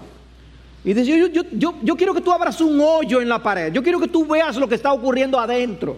[0.85, 3.73] Y dice, yo, yo, yo, yo, quiero que tú abras un hoyo en la pared.
[3.73, 5.97] Yo quiero que tú veas lo que está ocurriendo adentro.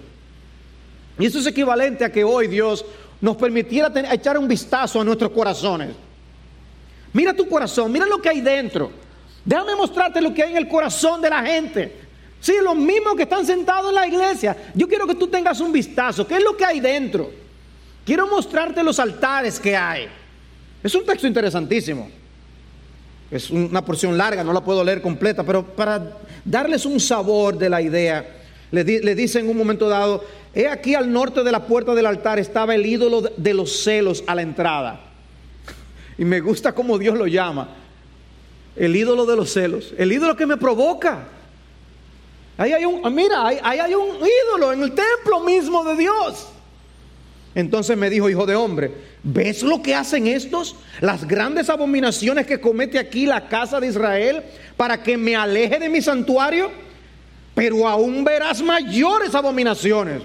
[1.20, 2.86] Y eso es equivalente a que hoy Dios
[3.20, 5.90] nos permitiera echar un vistazo a nuestros corazones.
[7.12, 8.92] Mira tu corazón, mira lo que hay dentro.
[9.44, 12.05] Déjame mostrarte lo que hay en el corazón de la gente.
[12.46, 14.56] Sí, los mismos que están sentados en la iglesia.
[14.76, 16.28] Yo quiero que tú tengas un vistazo.
[16.28, 17.32] ¿Qué es lo que hay dentro?
[18.06, 20.08] Quiero mostrarte los altares que hay.
[20.84, 22.08] Es un texto interesantísimo.
[23.32, 27.68] Es una porción larga, no la puedo leer completa, pero para darles un sabor de
[27.68, 28.24] la idea,
[28.70, 32.06] le, le dice en un momento dado, he aquí al norte de la puerta del
[32.06, 35.02] altar estaba el ídolo de los celos a la entrada.
[36.20, 37.70] Y me gusta cómo Dios lo llama.
[38.76, 39.96] El ídolo de los celos.
[39.98, 41.30] El ídolo que me provoca.
[42.58, 46.48] Ahí hay un, mira, ahí, hay un ídolo en el templo mismo de Dios.
[47.54, 48.92] Entonces me dijo, hijo de hombre,
[49.24, 50.76] ¿ves lo que hacen estos?
[51.00, 54.44] Las grandes abominaciones que comete aquí la casa de Israel
[54.76, 56.70] para que me aleje de mi santuario.
[57.54, 60.22] Pero aún verás mayores abominaciones.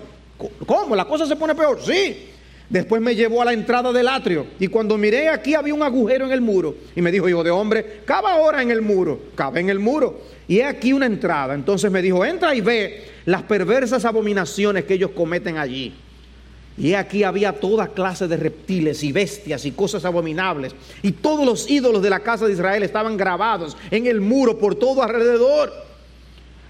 [0.66, 0.96] ¿Cómo?
[0.96, 1.80] ¿La cosa se pone peor?
[1.84, 2.30] Sí.
[2.70, 6.24] Después me llevó a la entrada del atrio y cuando miré aquí había un agujero
[6.24, 9.58] en el muro y me dijo, hijo de hombre, cava ahora en el muro, cabe
[9.58, 10.20] en el muro.
[10.46, 11.54] Y he aquí una entrada.
[11.54, 15.92] Entonces me dijo, entra y ve las perversas abominaciones que ellos cometen allí.
[16.78, 20.72] Y he aquí había toda clase de reptiles y bestias y cosas abominables.
[21.02, 24.76] Y todos los ídolos de la casa de Israel estaban grabados en el muro por
[24.76, 25.89] todo alrededor.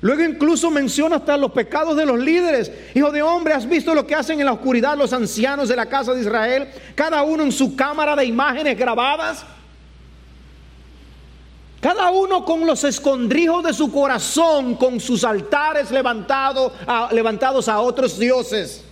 [0.03, 2.73] Luego incluso menciona hasta los pecados de los líderes.
[2.95, 5.87] Hijo de hombre, ¿has visto lo que hacen en la oscuridad los ancianos de la
[5.87, 6.69] casa de Israel?
[6.95, 9.45] Cada uno en su cámara de imágenes grabadas.
[11.81, 17.81] Cada uno con los escondrijos de su corazón, con sus altares levantados a, levantados a
[17.81, 18.85] otros dioses.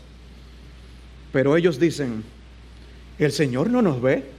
[1.32, 2.24] Pero ellos dicen,
[3.18, 4.30] el Señor no nos ve.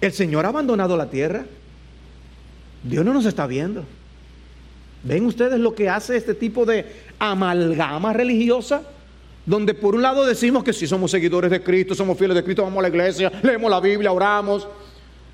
[0.00, 1.44] El Señor ha abandonado la tierra.
[2.82, 3.84] Dios no nos está viendo.
[5.04, 6.86] ¿Ven ustedes lo que hace este tipo de
[7.18, 8.82] amalgama religiosa?
[9.44, 12.62] Donde por un lado decimos que si somos seguidores de Cristo, somos fieles de Cristo,
[12.62, 14.68] vamos a la iglesia, leemos la Biblia, oramos.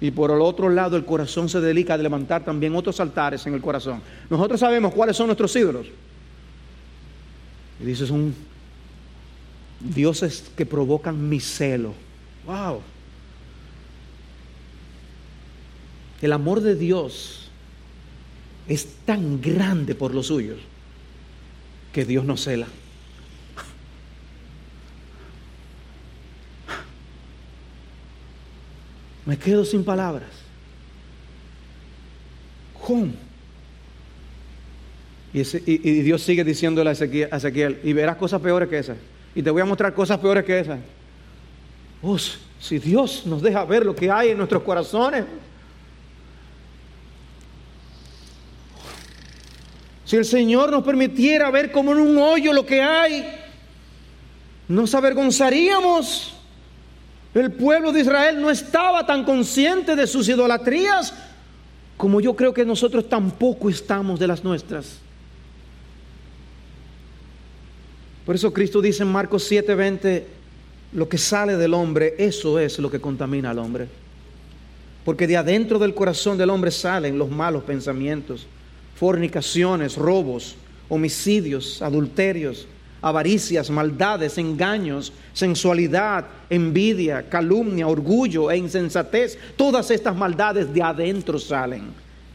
[0.01, 3.55] Y por el otro lado el corazón se dedica a levantar también otros altares en
[3.55, 4.01] el corazón.
[4.31, 5.87] Nosotros sabemos cuáles son nuestros ídolos.
[7.81, 8.35] Y dice, son
[9.81, 11.93] dioses que provocan mi celo.
[12.47, 12.81] Wow.
[16.23, 17.47] El amor de Dios
[18.69, 20.59] es tan grande por los suyos
[21.93, 22.66] que Dios nos cela.
[29.25, 30.29] Me quedo sin palabras.
[32.87, 33.12] ¿Cómo?
[35.35, 35.43] Y,
[36.03, 38.97] Dios sigue diciéndole a Ezequiel, y verás cosas peores que esas.
[39.35, 40.79] Y te voy a mostrar cosas peores que esas.
[42.03, 42.16] Oh,
[42.59, 45.25] si Dios nos deja ver lo que hay en nuestros corazones.
[50.09, 53.29] Si el Señor nos permitiera ver como en un hoyo lo que hay,
[54.67, 56.33] nos avergonzaríamos.
[57.35, 61.13] El pueblo de Israel no estaba tan consciente de sus idolatrías
[61.99, 64.97] como yo creo que nosotros tampoco estamos de las nuestras.
[68.25, 70.25] Por eso Cristo dice en Marcos 7:20,
[70.95, 73.89] lo que sale del hombre, eso es lo que contamina al hombre.
[75.05, 78.47] Porque de adentro del corazón del hombre salen los malos pensamientos
[78.99, 80.57] fornicaciones, robos,
[80.88, 82.66] homicidios, adulterios,
[83.01, 89.38] avaricias, maldades, engaños, sensualidad, envidia, calumnia, orgullo e insensatez.
[89.57, 91.84] Todas estas maldades de adentro salen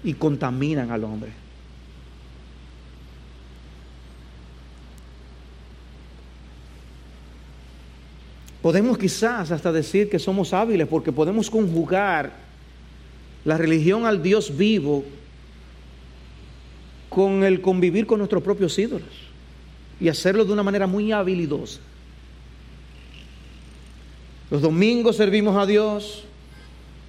[0.05, 1.31] y contaminan al hombre.
[8.61, 12.31] Podemos quizás hasta decir que somos hábiles porque podemos conjugar
[13.43, 15.03] la religión al Dios vivo
[17.13, 19.07] con el convivir con nuestros propios ídolos
[19.99, 21.79] y hacerlo de una manera muy habilidosa.
[24.49, 26.23] Los domingos servimos a Dios,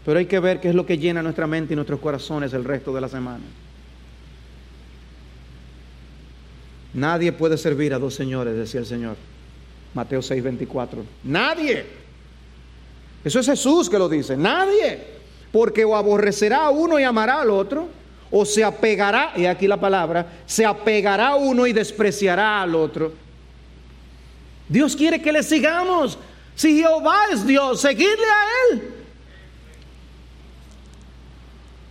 [0.05, 2.65] pero hay que ver qué es lo que llena nuestra mente y nuestros corazones el
[2.65, 3.45] resto de la semana.
[6.93, 9.17] Nadie puede servir a dos señores, decía el Señor.
[9.95, 11.03] Mateo 6:24.
[11.25, 11.85] Nadie.
[13.25, 14.37] Eso es Jesús que lo dice.
[14.37, 15.03] Nadie.
[15.51, 17.89] Porque o aborrecerá a uno y amará al otro
[18.37, 23.13] o se apegará, y aquí la palabra, se apegará a uno y despreciará al otro.
[24.69, 26.19] Dios quiere que le sigamos.
[26.57, 28.83] Si Jehová es Dios, seguidle a Él.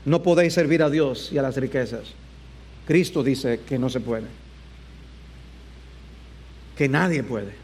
[0.04, 2.08] No podéis servir a Dios y a las riquezas.
[2.86, 4.28] Cristo dice que no se puede.
[6.76, 7.62] Que nadie puede.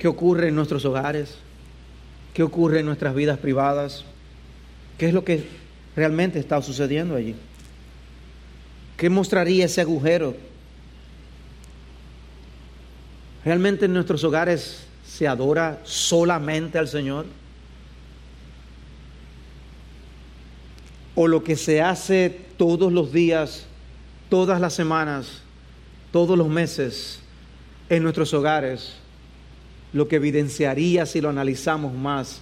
[0.00, 1.36] ¿Qué ocurre en nuestros hogares?
[2.32, 4.06] ¿Qué ocurre en nuestras vidas privadas?
[4.96, 5.46] ¿Qué es lo que
[5.94, 7.34] realmente está sucediendo allí?
[8.96, 10.34] ¿Qué mostraría ese agujero?
[13.44, 17.26] ¿Realmente en nuestros hogares se adora solamente al Señor?
[21.14, 23.66] ¿O lo que se hace todos los días,
[24.30, 25.42] todas las semanas,
[26.10, 27.20] todos los meses
[27.90, 28.99] en nuestros hogares
[29.92, 32.40] lo que evidenciaría si lo analizamos más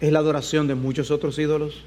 [0.00, 1.82] es la adoración de muchos otros ídolos.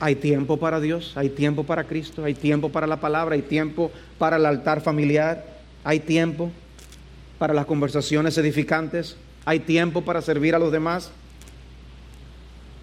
[0.00, 3.90] Hay tiempo para Dios, hay tiempo para Cristo, hay tiempo para la palabra, hay tiempo
[4.18, 5.44] para el altar familiar,
[5.82, 6.50] hay tiempo
[7.38, 11.10] para las conversaciones edificantes, hay tiempo para servir a los demás.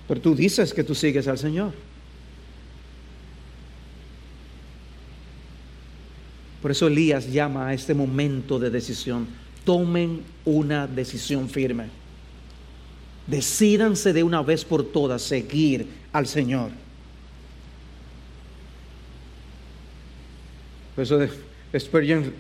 [0.08, 1.74] Pero tú dices que tú sigues al Señor.
[6.62, 9.28] Por eso Elías llama a este momento de decisión.
[9.66, 11.86] Tomen una decisión firme.
[13.28, 16.70] Decídanse de una vez por todas seguir al Señor.
[20.96, 21.20] Por eso
[21.78, 22.34] Spurgeon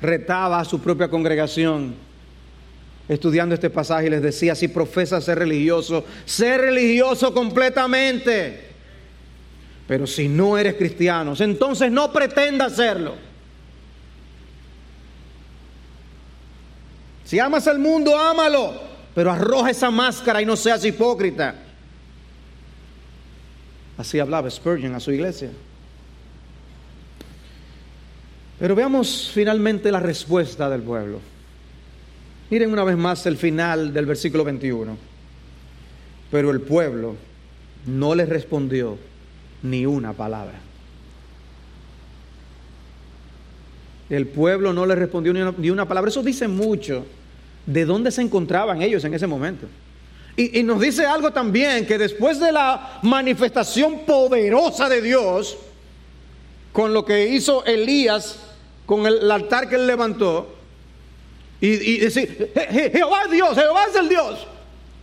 [0.00, 1.94] retaba a su propia congregación
[3.08, 8.66] estudiando este pasaje y les decía, si profesas ser religioso, sé religioso completamente.
[9.86, 13.14] Pero si no eres cristiano, entonces no pretenda serlo.
[17.26, 18.80] Si amas al mundo, ámalo,
[19.12, 21.56] pero arroja esa máscara y no seas hipócrita.
[23.98, 25.50] Así hablaba Spurgeon a su iglesia.
[28.60, 31.18] Pero veamos finalmente la respuesta del pueblo.
[32.48, 34.96] Miren una vez más el final del versículo 21.
[36.30, 37.16] Pero el pueblo
[37.86, 38.98] no le respondió
[39.64, 40.60] ni una palabra.
[44.08, 46.10] El pueblo no le respondió ni una, palabra.
[46.10, 47.04] Eso dice mucho
[47.66, 49.66] de dónde se encontraban ellos en ese momento.
[50.36, 55.56] Y, nos dice algo también, que después de la manifestación poderosa de Dios,
[56.72, 58.38] con lo que hizo Elías,
[58.84, 60.54] con el, altar que él levantó,
[61.58, 62.52] y, y decir,
[62.92, 64.46] Jehová es Dios, Jehová es el Dios,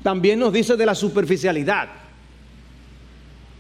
[0.04, 1.90] también nos dice de la superficialidad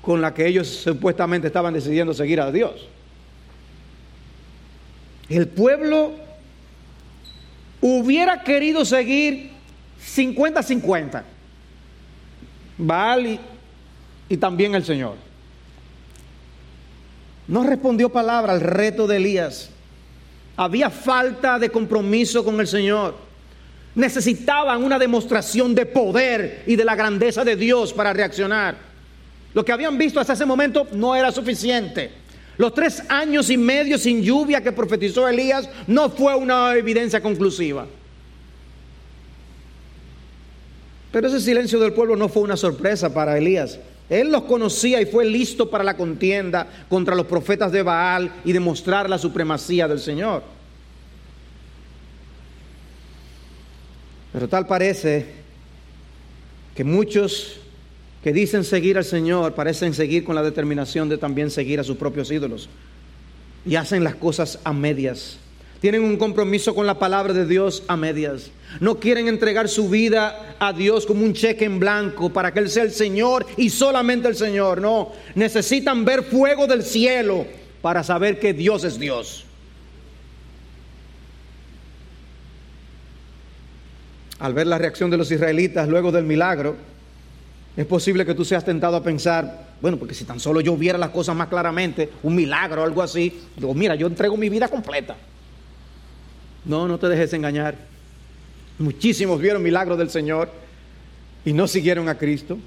[0.04, 2.88] con la que ellos supuestamente estaban decidiendo seguir a Dios.
[5.30, 6.12] El pueblo
[7.84, 9.52] hubiera querido seguir
[10.16, 11.22] 50-50.
[12.78, 13.40] Baal
[14.30, 15.18] y, también el Señor.
[17.46, 19.70] No respondió palabra al reto de Elías.
[20.56, 23.18] Había falta de compromiso con el Señor.
[23.96, 28.78] Necesitaban una demostración de poder y de la grandeza de Dios para reaccionar.
[29.54, 32.12] Lo que habían visto hasta ese momento no era suficiente.
[32.58, 37.88] Los tres años y medio sin lluvia que profetizó Elías no fue una evidencia conclusiva.
[41.12, 43.80] Pero ese silencio del pueblo no fue una sorpresa para Elías.
[44.10, 48.52] Él los conocía y fue listo para la contienda contra los profetas de Baal y
[48.52, 50.44] demostrar la supremacía del Señor.
[54.32, 55.28] Pero tal parece
[56.76, 57.60] que muchos
[58.24, 61.98] que dicen seguir al Señor parecen seguir con la determinación de también seguir a sus
[61.98, 62.70] propios ídolos.
[63.66, 65.38] Y hacen las cosas a medias.
[65.82, 68.52] Tienen un compromiso con la palabra de Dios a medias.
[68.80, 72.70] No quieren entregar su vida a Dios como un cheque en blanco para que Él
[72.70, 74.80] sea el Señor y solamente el Señor.
[74.80, 77.46] No, necesitan ver fuego del cielo
[77.82, 79.46] para saber que Dios es Dios.
[84.44, 86.76] al ver la reacción de los israelitas luego del milagro,
[87.76, 90.98] es posible que tú seas tentado a pensar, bueno, porque si tan solo yo viera
[90.98, 94.68] las cosas más claramente, un milagro o algo así, digo, mira, yo entrego mi vida
[94.68, 95.16] completa.
[96.66, 97.76] No, no te dejes engañar.
[98.78, 100.50] Muchísimos vieron milagros del Señor
[101.44, 102.58] y no siguieron a Cristo.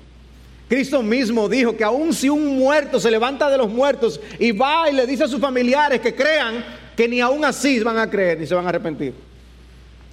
[0.68, 4.90] Cristo mismo dijo que aun si un muerto se levanta de los muertos y va
[4.90, 6.64] y le dice a sus familiares que crean,
[6.96, 9.14] que ni aún así van a creer ni se van a arrepentir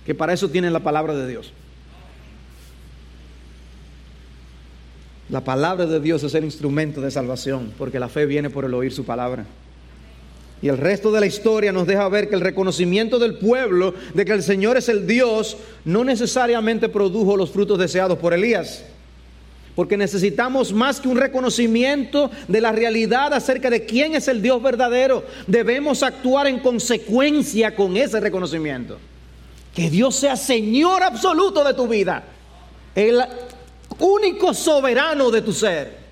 [0.06, 1.52] que para eso tienen la palabra de Dios.
[5.30, 8.74] La palabra de Dios es el instrumento de salvación, porque la fe viene por el
[8.74, 9.46] oír su palabra.
[10.62, 14.24] Y el resto de la historia nos deja ver que el reconocimiento del pueblo de
[14.24, 18.84] que el Señor es el Dios no necesariamente produjo los frutos deseados por Elías.
[19.76, 24.62] Porque necesitamos más que un reconocimiento de la realidad acerca de quién es el Dios
[24.62, 25.26] verdadero.
[25.48, 29.00] Debemos actuar en consecuencia con ese reconocimiento.
[29.76, 32.24] Que Dios sea Señor absoluto de tu vida.
[32.96, 33.22] El
[34.00, 36.04] único soberano de tu ser.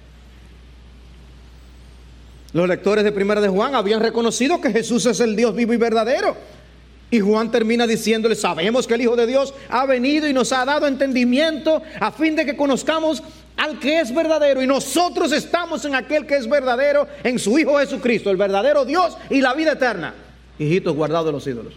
[2.53, 5.77] Los lectores de Primera de Juan habían reconocido que Jesús es el Dios vivo y
[5.77, 6.35] verdadero.
[7.09, 10.63] Y Juan termina diciéndole, sabemos que el Hijo de Dios ha venido y nos ha
[10.63, 13.21] dado entendimiento a fin de que conozcamos
[13.57, 14.61] al que es verdadero.
[14.61, 19.17] Y nosotros estamos en aquel que es verdadero, en su Hijo Jesucristo, el verdadero Dios
[19.29, 20.13] y la vida eterna.
[20.57, 21.73] Hijitos guardados de los ídolos.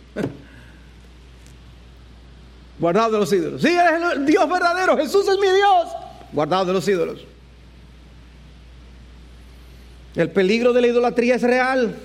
[2.79, 3.63] Guardado de los ídolos.
[3.63, 5.89] Sí, es el Dios verdadero, Jesús es mi Dios,
[6.33, 7.21] guardado de los ídolos.
[10.15, 11.97] El peligro de la idolatría es real.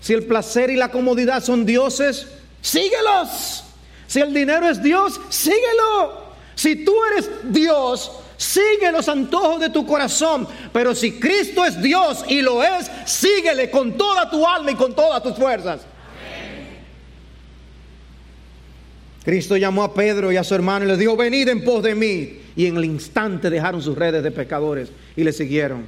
[0.00, 2.26] Si el placer y la comodidad son dioses,
[2.60, 3.64] síguelos.
[4.08, 6.22] Si el dinero es Dios, síguelo.
[6.56, 10.48] Si tú eres Dios, sigue los antojos de tu corazón.
[10.72, 14.92] Pero si Cristo es Dios y lo es, síguele con toda tu alma y con
[14.94, 15.82] todas tus fuerzas.
[19.24, 21.94] Cristo llamó a Pedro y a su hermano y les dijo, venid en pos de
[21.94, 22.40] mí.
[22.56, 25.84] Y en el instante dejaron sus redes de pescadores y le siguieron.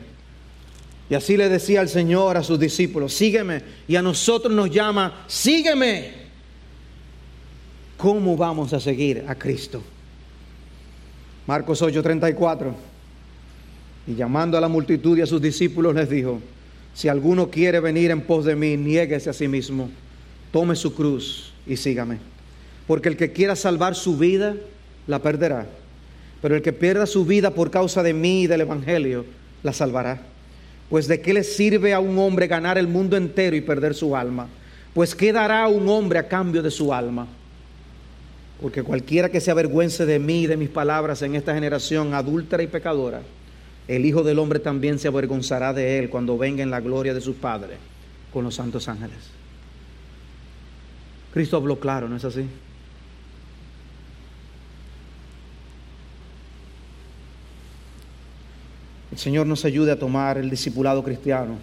[1.11, 3.63] Y así le decía el Señor a sus discípulos, sígueme.
[3.89, 6.25] Y a nosotros nos llama, sígueme.
[7.97, 9.83] ¿Cómo vamos a seguir a Cristo?
[11.47, 12.73] Marcos 8:34.
[14.07, 16.41] Y llamando a la multitud y a sus discípulos les dijo,
[16.95, 19.91] si alguno quiere venir en pos de mí, niéguese a sí mismo,
[20.53, 22.34] tome su cruz y sígame.
[22.87, 24.55] Porque el que quiera salvar su vida,
[25.07, 25.67] la perderá.
[26.43, 29.25] Pero el que pierda su vida por causa de mí y del Evangelio,
[29.63, 30.21] la salvará.
[30.91, 34.15] Pues de qué le sirve a un hombre ganar el mundo entero y perder su
[34.15, 34.49] alma?
[34.93, 37.27] Pues qué dará un hombre a cambio de su alma?
[38.61, 42.63] Porque cualquiera que se avergüence de mí y de mis palabras en esta generación adúltera
[42.63, 43.23] y pecadora,
[43.89, 47.21] el Hijo del Hombre también se avergonzará de él cuando venga en la gloria de
[47.21, 47.77] su Padre
[48.33, 49.19] con los santos ángeles.
[51.33, 52.47] Cristo habló claro, ¿no es así?
[59.15, 61.55] El Señor nos ayude a tomar el discipulado cristiano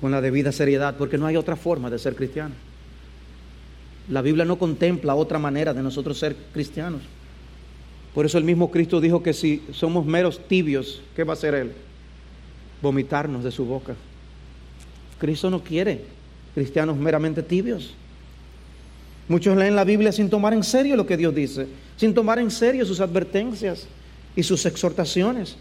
[0.00, 2.54] con la debida seriedad, porque no hay otra forma de ser cristiano.
[4.08, 7.02] La Biblia no contempla otra manera de nosotros ser cristianos.
[8.14, 11.54] Por eso el mismo Cristo dijo que si somos meros tibios, ¿qué va a hacer
[11.54, 11.72] Él?
[12.80, 13.96] Vomitarnos de su boca.
[15.18, 16.04] Cristo no quiere
[16.54, 17.92] cristianos meramente tibios.
[19.26, 22.52] Muchos leen la Biblia sin tomar en serio lo que Dios dice, sin tomar en
[22.52, 23.88] serio sus advertencias
[24.36, 25.56] y sus exhortaciones.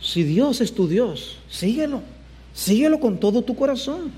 [0.00, 2.02] Si Dios es tu Dios, síguelo.
[2.54, 4.10] Síguelo con todo tu corazón.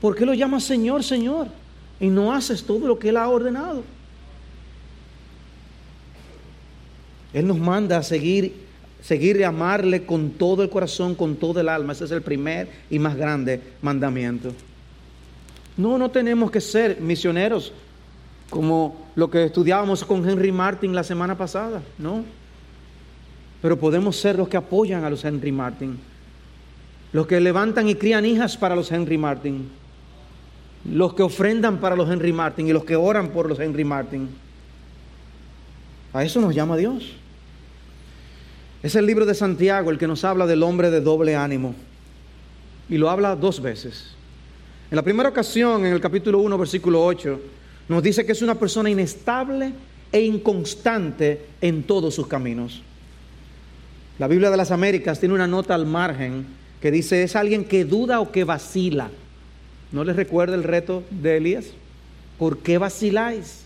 [0.00, 1.48] ¿Por qué lo llamas Señor, Señor?
[2.00, 3.82] Y no haces todo lo que Él ha ordenado.
[7.32, 8.68] Él nos manda a seguir
[9.02, 11.92] seguir y amarle con todo el corazón, con todo el alma.
[11.92, 14.52] Ese es el primer y más grande mandamiento.
[15.76, 17.72] No, no tenemos que ser misioneros
[18.50, 22.24] como lo que estudiábamos con Henry Martin la semana pasada, no.
[23.60, 25.98] Pero podemos ser los que apoyan a los Henry Martin,
[27.12, 29.68] los que levantan y crían hijas para los Henry Martin,
[30.84, 34.28] los que ofrendan para los Henry Martin y los que oran por los Henry Martin.
[36.12, 37.12] A eso nos llama Dios.
[38.82, 41.74] Es el libro de Santiago el que nos habla del hombre de doble ánimo.
[42.88, 44.14] Y lo habla dos veces.
[44.90, 47.40] En la primera ocasión, en el capítulo 1, versículo 8,
[47.88, 49.72] nos dice que es una persona inestable
[50.10, 52.82] e inconstante en todos sus caminos.
[54.18, 56.46] La Biblia de las Américas tiene una nota al margen
[56.80, 59.10] que dice es alguien que duda o que vacila.
[59.92, 61.66] ¿No les recuerda el reto de Elías?
[62.36, 63.62] ¿Por qué vaciláis?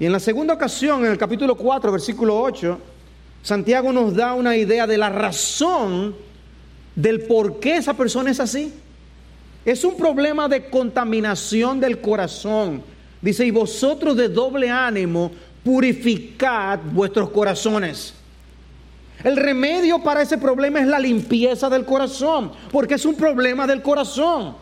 [0.00, 2.78] Y en la segunda ocasión, en el capítulo 4, versículo 8,
[3.42, 6.14] Santiago nos da una idea de la razón
[6.96, 8.72] del por qué esa persona es así.
[9.64, 12.82] Es un problema de contaminación del corazón.
[13.20, 15.30] Dice, y vosotros de doble ánimo,
[15.62, 18.14] purificad vuestros corazones.
[19.24, 23.82] El remedio para ese problema es la limpieza del corazón, porque es un problema del
[23.82, 24.56] corazón.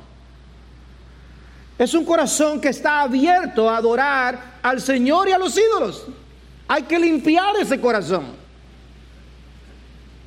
[1.78, 6.06] Es un corazón que está abierto a adorar al Señor y a los ídolos.
[6.68, 8.26] Hay que limpiar ese corazón.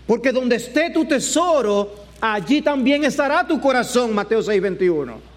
[0.07, 5.33] Porque donde esté tu tesoro, allí también estará tu corazón, Mateo 6, 21.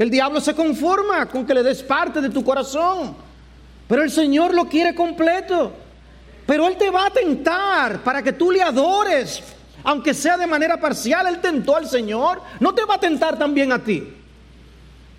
[0.00, 3.14] El diablo se conforma con que le des parte de tu corazón,
[3.86, 5.72] pero el Señor lo quiere completo.
[6.50, 9.40] Pero Él te va a tentar para que tú le adores,
[9.84, 11.28] aunque sea de manera parcial.
[11.28, 14.02] Él tentó al Señor, no te va a tentar también a ti.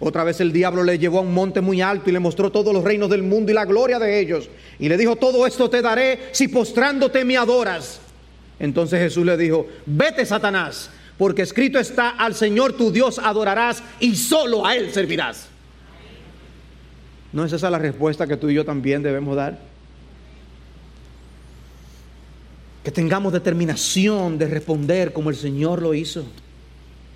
[0.02, 2.74] Otra vez el diablo le llevó a un monte muy alto y le mostró todos
[2.74, 4.50] los reinos del mundo y la gloria de ellos.
[4.78, 8.02] Y le dijo, todo esto te daré si postrándote me adoras.
[8.60, 14.18] Entonces Jesús le dijo, vete Satanás, porque escrito está, al Señor tu Dios adorarás y
[14.18, 15.48] solo a Él servirás.
[17.32, 19.71] ¿No es esa la respuesta que tú y yo también debemos dar?
[22.84, 26.26] Que tengamos determinación de responder como el Señor lo hizo.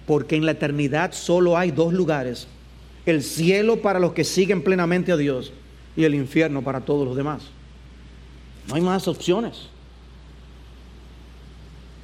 [0.05, 2.47] Porque en la eternidad solo hay dos lugares.
[3.05, 5.51] El cielo para los que siguen plenamente a Dios
[5.95, 7.43] y el infierno para todos los demás.
[8.67, 9.69] No hay más opciones.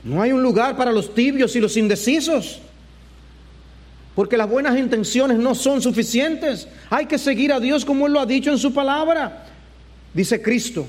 [0.03, 2.59] No hay un lugar para los tibios y los indecisos.
[4.15, 6.67] Porque las buenas intenciones no son suficientes.
[6.89, 9.45] Hay que seguir a Dios como Él lo ha dicho en su palabra.
[10.13, 10.85] Dice Cristo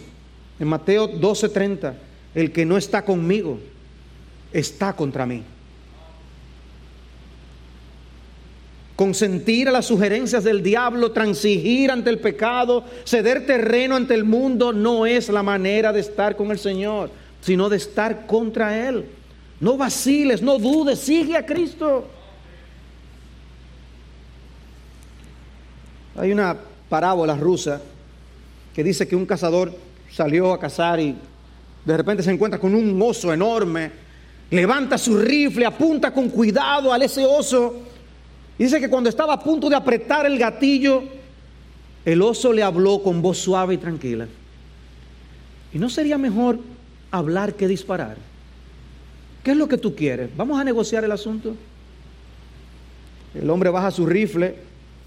[0.58, 1.94] en Mateo 12:30,
[2.34, 3.58] el que no está conmigo
[4.52, 5.42] está contra mí.
[8.96, 14.72] Consentir a las sugerencias del diablo, transigir ante el pecado, ceder terreno ante el mundo,
[14.72, 17.10] no es la manera de estar con el Señor
[17.42, 19.04] sino de estar contra Él.
[19.60, 22.08] No vaciles, no dudes, sigue a Cristo.
[26.16, 26.56] Hay una
[26.88, 27.80] parábola rusa
[28.74, 29.72] que dice que un cazador
[30.10, 31.16] salió a cazar y
[31.84, 33.90] de repente se encuentra con un oso enorme,
[34.50, 37.82] levanta su rifle, apunta con cuidado al ese oso
[38.58, 41.02] y dice que cuando estaba a punto de apretar el gatillo,
[42.04, 44.26] el oso le habló con voz suave y tranquila.
[45.72, 46.58] ¿Y no sería mejor
[47.12, 48.16] hablar que disparar.
[49.44, 50.30] ¿Qué es lo que tú quieres?
[50.36, 51.54] ¿Vamos a negociar el asunto?
[53.34, 54.56] El hombre baja su rifle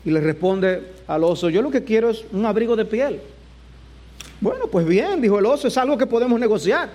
[0.06, 3.20] y le responde al oso, yo lo que quiero es un abrigo de piel.
[4.42, 6.90] Bueno, pues bien, dijo el oso, es algo que podemos negociar.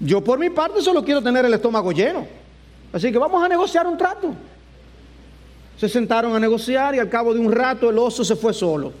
[0.00, 2.26] Yo por mi parte solo quiero tener el estómago lleno.
[2.92, 4.34] Así que vamos a negociar un trato.
[5.78, 8.92] Se sentaron a negociar y al cabo de un rato el oso se fue solo.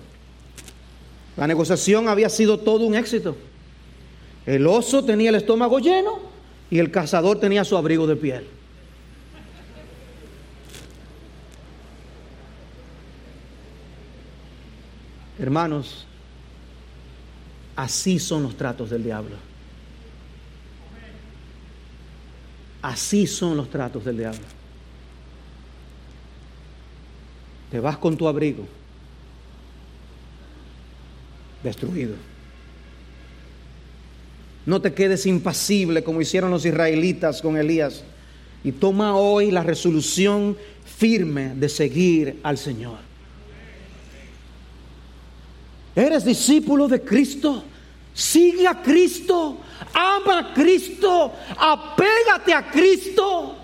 [1.36, 3.36] La negociación había sido todo un éxito.
[4.46, 6.18] El oso tenía el estómago lleno
[6.70, 8.46] y el cazador tenía su abrigo de piel.
[15.38, 16.06] Hermanos,
[17.76, 19.36] así son los tratos del diablo.
[22.82, 24.42] Así son los tratos del diablo.
[27.70, 28.66] Te vas con tu abrigo
[31.64, 32.14] destruido.
[34.66, 38.04] No te quedes impasible como hicieron los israelitas con Elías.
[38.62, 42.98] Y toma hoy la resolución firme de seguir al Señor.
[45.94, 47.64] ¿Eres discípulo de Cristo?
[48.12, 49.58] Sigue a Cristo,
[49.92, 53.56] ama a Cristo, apégate a Cristo.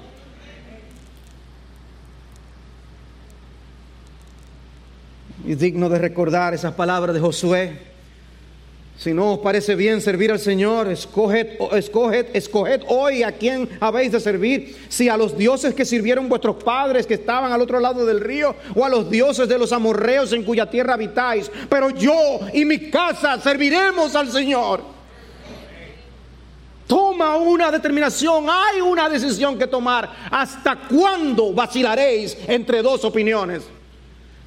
[5.45, 7.90] Y digno de recordar esas palabras de Josué
[9.01, 14.13] Si no os parece bien servir al Señor, escoged, escoged, escoged hoy a quién habéis
[14.13, 14.77] de servir.
[14.91, 18.55] Si a los dioses que sirvieron vuestros padres que estaban al otro lado del río,
[18.75, 21.51] o a los dioses de los amorreos en cuya tierra habitáis.
[21.71, 24.83] Pero yo y mi casa serviremos al Señor.
[26.87, 30.11] Toma una determinación, hay una decisión que tomar.
[30.31, 33.63] ¿Hasta cuándo vacilaréis entre dos opiniones?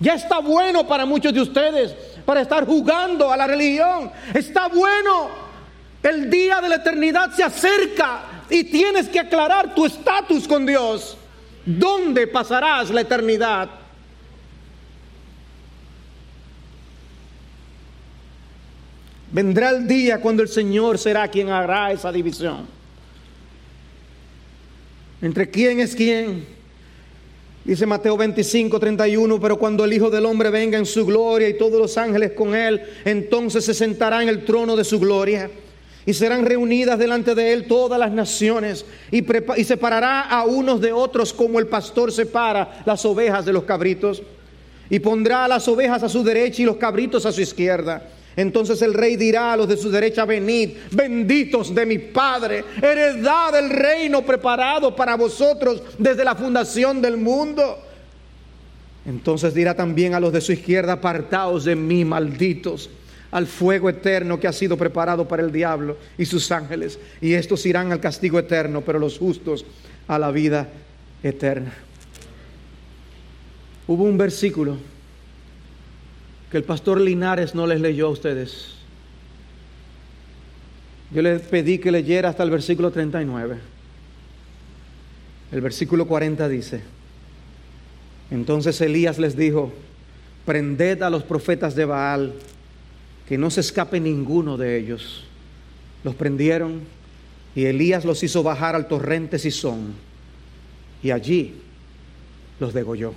[0.04, 1.96] Ya está bueno para muchos de ustedes
[2.26, 4.12] para estar jugando a la religión.
[4.34, 5.30] Está bueno.
[6.04, 11.16] El día de la eternidad se acerca y tienes que aclarar tu estatus con Dios.
[11.66, 13.70] ¿Dónde pasarás la eternidad?
[19.32, 22.68] Vendrá el día cuando el Señor será quien hará esa división.
[25.22, 26.46] Entre quién es quién.
[27.66, 31.58] Dice Mateo 25, 31, pero cuando el Hijo del Hombre venga en su gloria y
[31.58, 35.50] todos los ángeles con él, entonces se sentará en el trono de su gloria
[36.06, 39.24] y serán reunidas delante de él todas las naciones y,
[39.64, 44.22] separará a unos de otros como el pastor separa las ovejas de los cabritos
[44.90, 48.10] y pondrá a las ovejas a su derecha y los cabritos a su izquierda.
[48.36, 53.54] Entonces el rey dirá a los de su derecha, venid, benditos de mi Padre, heredad
[53.54, 57.80] del reino preparado para vosotros desde la fundación del mundo.
[59.06, 62.90] Entonces dirá también a los de su izquierda, apartaos de mí, malditos,
[63.32, 67.00] al fuego eterno que ha sido preparado para el diablo y sus ángeles.
[67.22, 69.66] Y estos irán al castigo eterno, pero los justos
[70.08, 70.70] a la vida
[71.22, 71.74] eterna.
[73.88, 74.78] Hubo un versículo
[76.54, 78.76] que el pastor Linares no les leyó a ustedes.
[81.10, 83.58] Yo les pedí que leyera hasta el versículo 39.
[85.52, 86.82] El versículo 40 dice,
[88.30, 89.74] entonces Elías les dijo,
[90.46, 92.34] prended a los profetas de Baal,
[93.28, 95.26] que no se escape ninguno de ellos.
[96.04, 96.82] Los prendieron
[97.56, 99.96] y Elías los hizo bajar al torrente Sison
[101.02, 101.56] y allí
[102.60, 103.16] los degolló.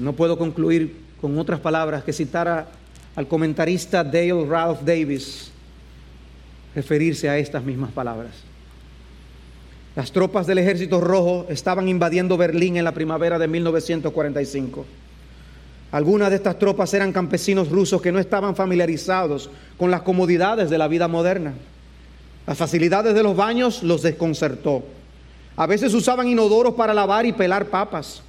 [0.00, 2.68] No puedo concluir con otras palabras que citar
[3.14, 5.50] al comentarista Dale Ralph Davis
[6.74, 8.32] referirse a estas mismas palabras.
[9.94, 14.86] Las tropas del ejército rojo estaban invadiendo Berlín en la primavera de 1945.
[15.92, 20.78] Algunas de estas tropas eran campesinos rusos que no estaban familiarizados con las comodidades de
[20.78, 21.52] la vida moderna.
[22.46, 24.82] Las facilidades de los baños los desconcertó.
[25.56, 28.22] A veces usaban inodoros para lavar y pelar papas.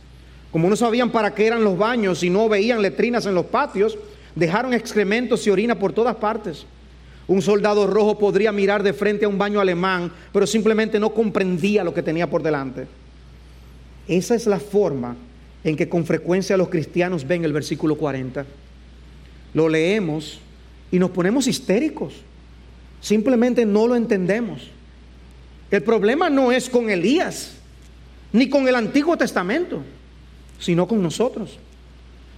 [0.51, 3.97] Como no sabían para qué eran los baños y no veían letrinas en los patios,
[4.35, 6.65] dejaron excrementos y orina por todas partes.
[7.27, 11.83] Un soldado rojo podría mirar de frente a un baño alemán, pero simplemente no comprendía
[11.83, 12.87] lo que tenía por delante.
[14.07, 15.15] Esa es la forma
[15.63, 18.45] en que con frecuencia los cristianos ven el versículo 40.
[19.53, 20.39] Lo leemos
[20.91, 22.15] y nos ponemos histéricos.
[22.99, 24.69] Simplemente no lo entendemos.
[25.69, 27.53] El problema no es con Elías,
[28.33, 29.81] ni con el Antiguo Testamento
[30.61, 31.57] sino con nosotros.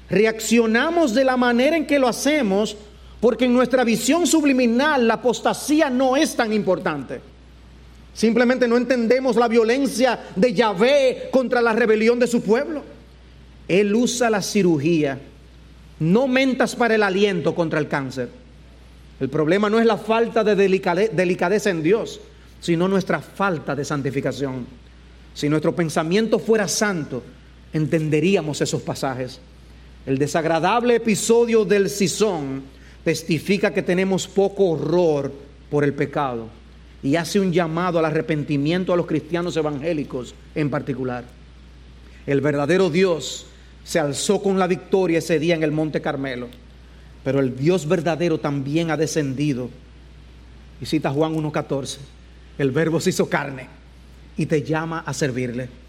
[0.10, 2.76] Reaccionamos de la manera en que lo hacemos
[3.20, 7.22] porque en nuestra visión subliminal la apostasía no es tan importante.
[8.14, 12.84] Simplemente no entendemos la violencia de Yahvé contra la rebelión de su pueblo.
[13.68, 15.20] Él usa la cirugía,
[16.00, 18.30] no mentas para el aliento contra el cáncer.
[19.20, 22.20] El problema no es la falta de delicadeza en Dios,
[22.60, 24.68] sino nuestra falta de santificación.
[25.34, 27.24] Si nuestro pensamiento fuera santo,
[27.74, 29.40] entenderíamos esos pasajes.
[30.06, 32.64] El desagradable episodio del Sison
[33.04, 35.32] testifica que tenemos poco horror
[35.70, 36.48] por el pecado
[37.02, 41.26] y hace un llamado al arrepentimiento a los cristianos evangélicos en particular.
[42.26, 43.48] El verdadero Dios
[43.84, 46.48] se alzó con la victoria ese día en el Monte Carmelo,
[47.24, 49.70] pero el Dios verdadero también ha descendido.
[50.82, 51.98] Y cita Juan 1.14,
[52.58, 53.68] el verbo se hizo carne
[54.38, 55.83] y te llama a servirle.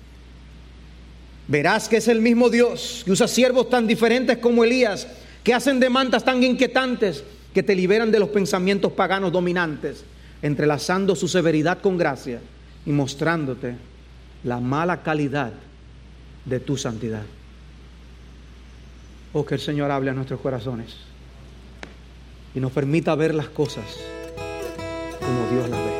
[1.46, 5.06] Verás que es el mismo Dios que usa siervos tan diferentes como Elías,
[5.42, 7.22] que hacen demandas tan inquietantes
[7.52, 10.04] que te liberan de los pensamientos paganos dominantes,
[10.42, 12.40] entrelazando su severidad con gracia
[12.86, 13.76] y mostrándote
[14.42, 15.52] la mala calidad
[16.44, 17.22] de tu santidad.
[19.32, 20.94] Oh, que el Señor hable a nuestros corazones
[22.54, 23.84] y nos permita ver las cosas
[25.20, 25.93] como Dios las ve.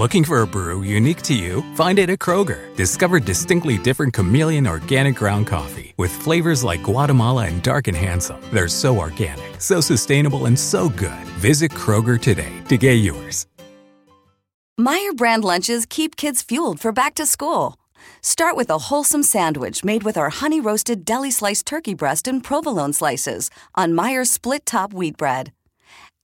[0.00, 1.62] Looking for a brew unique to you?
[1.74, 2.74] Find it at Kroger.
[2.74, 8.40] Discover distinctly different chameleon organic ground coffee with flavors like Guatemala and Dark and Handsome.
[8.50, 11.26] They're so organic, so sustainable, and so good.
[11.36, 13.46] Visit Kroger today to get yours.
[14.78, 17.76] Meyer brand lunches keep kids fueled for back to school.
[18.22, 22.42] Start with a wholesome sandwich made with our honey roasted deli sliced turkey breast and
[22.42, 25.52] provolone slices on Meyer's split top wheat bread.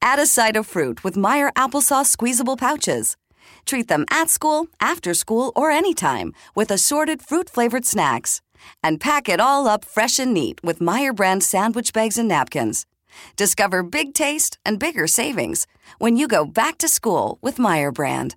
[0.00, 3.18] Add a side of fruit with Meyer applesauce squeezable pouches.
[3.64, 8.40] Treat them at school, after school, or anytime with assorted fruit flavored snacks.
[8.82, 12.86] And pack it all up fresh and neat with Meyer brand sandwich bags and napkins.
[13.36, 15.66] Discover big taste and bigger savings
[15.99, 18.34] when you go back to school with Meyer brand.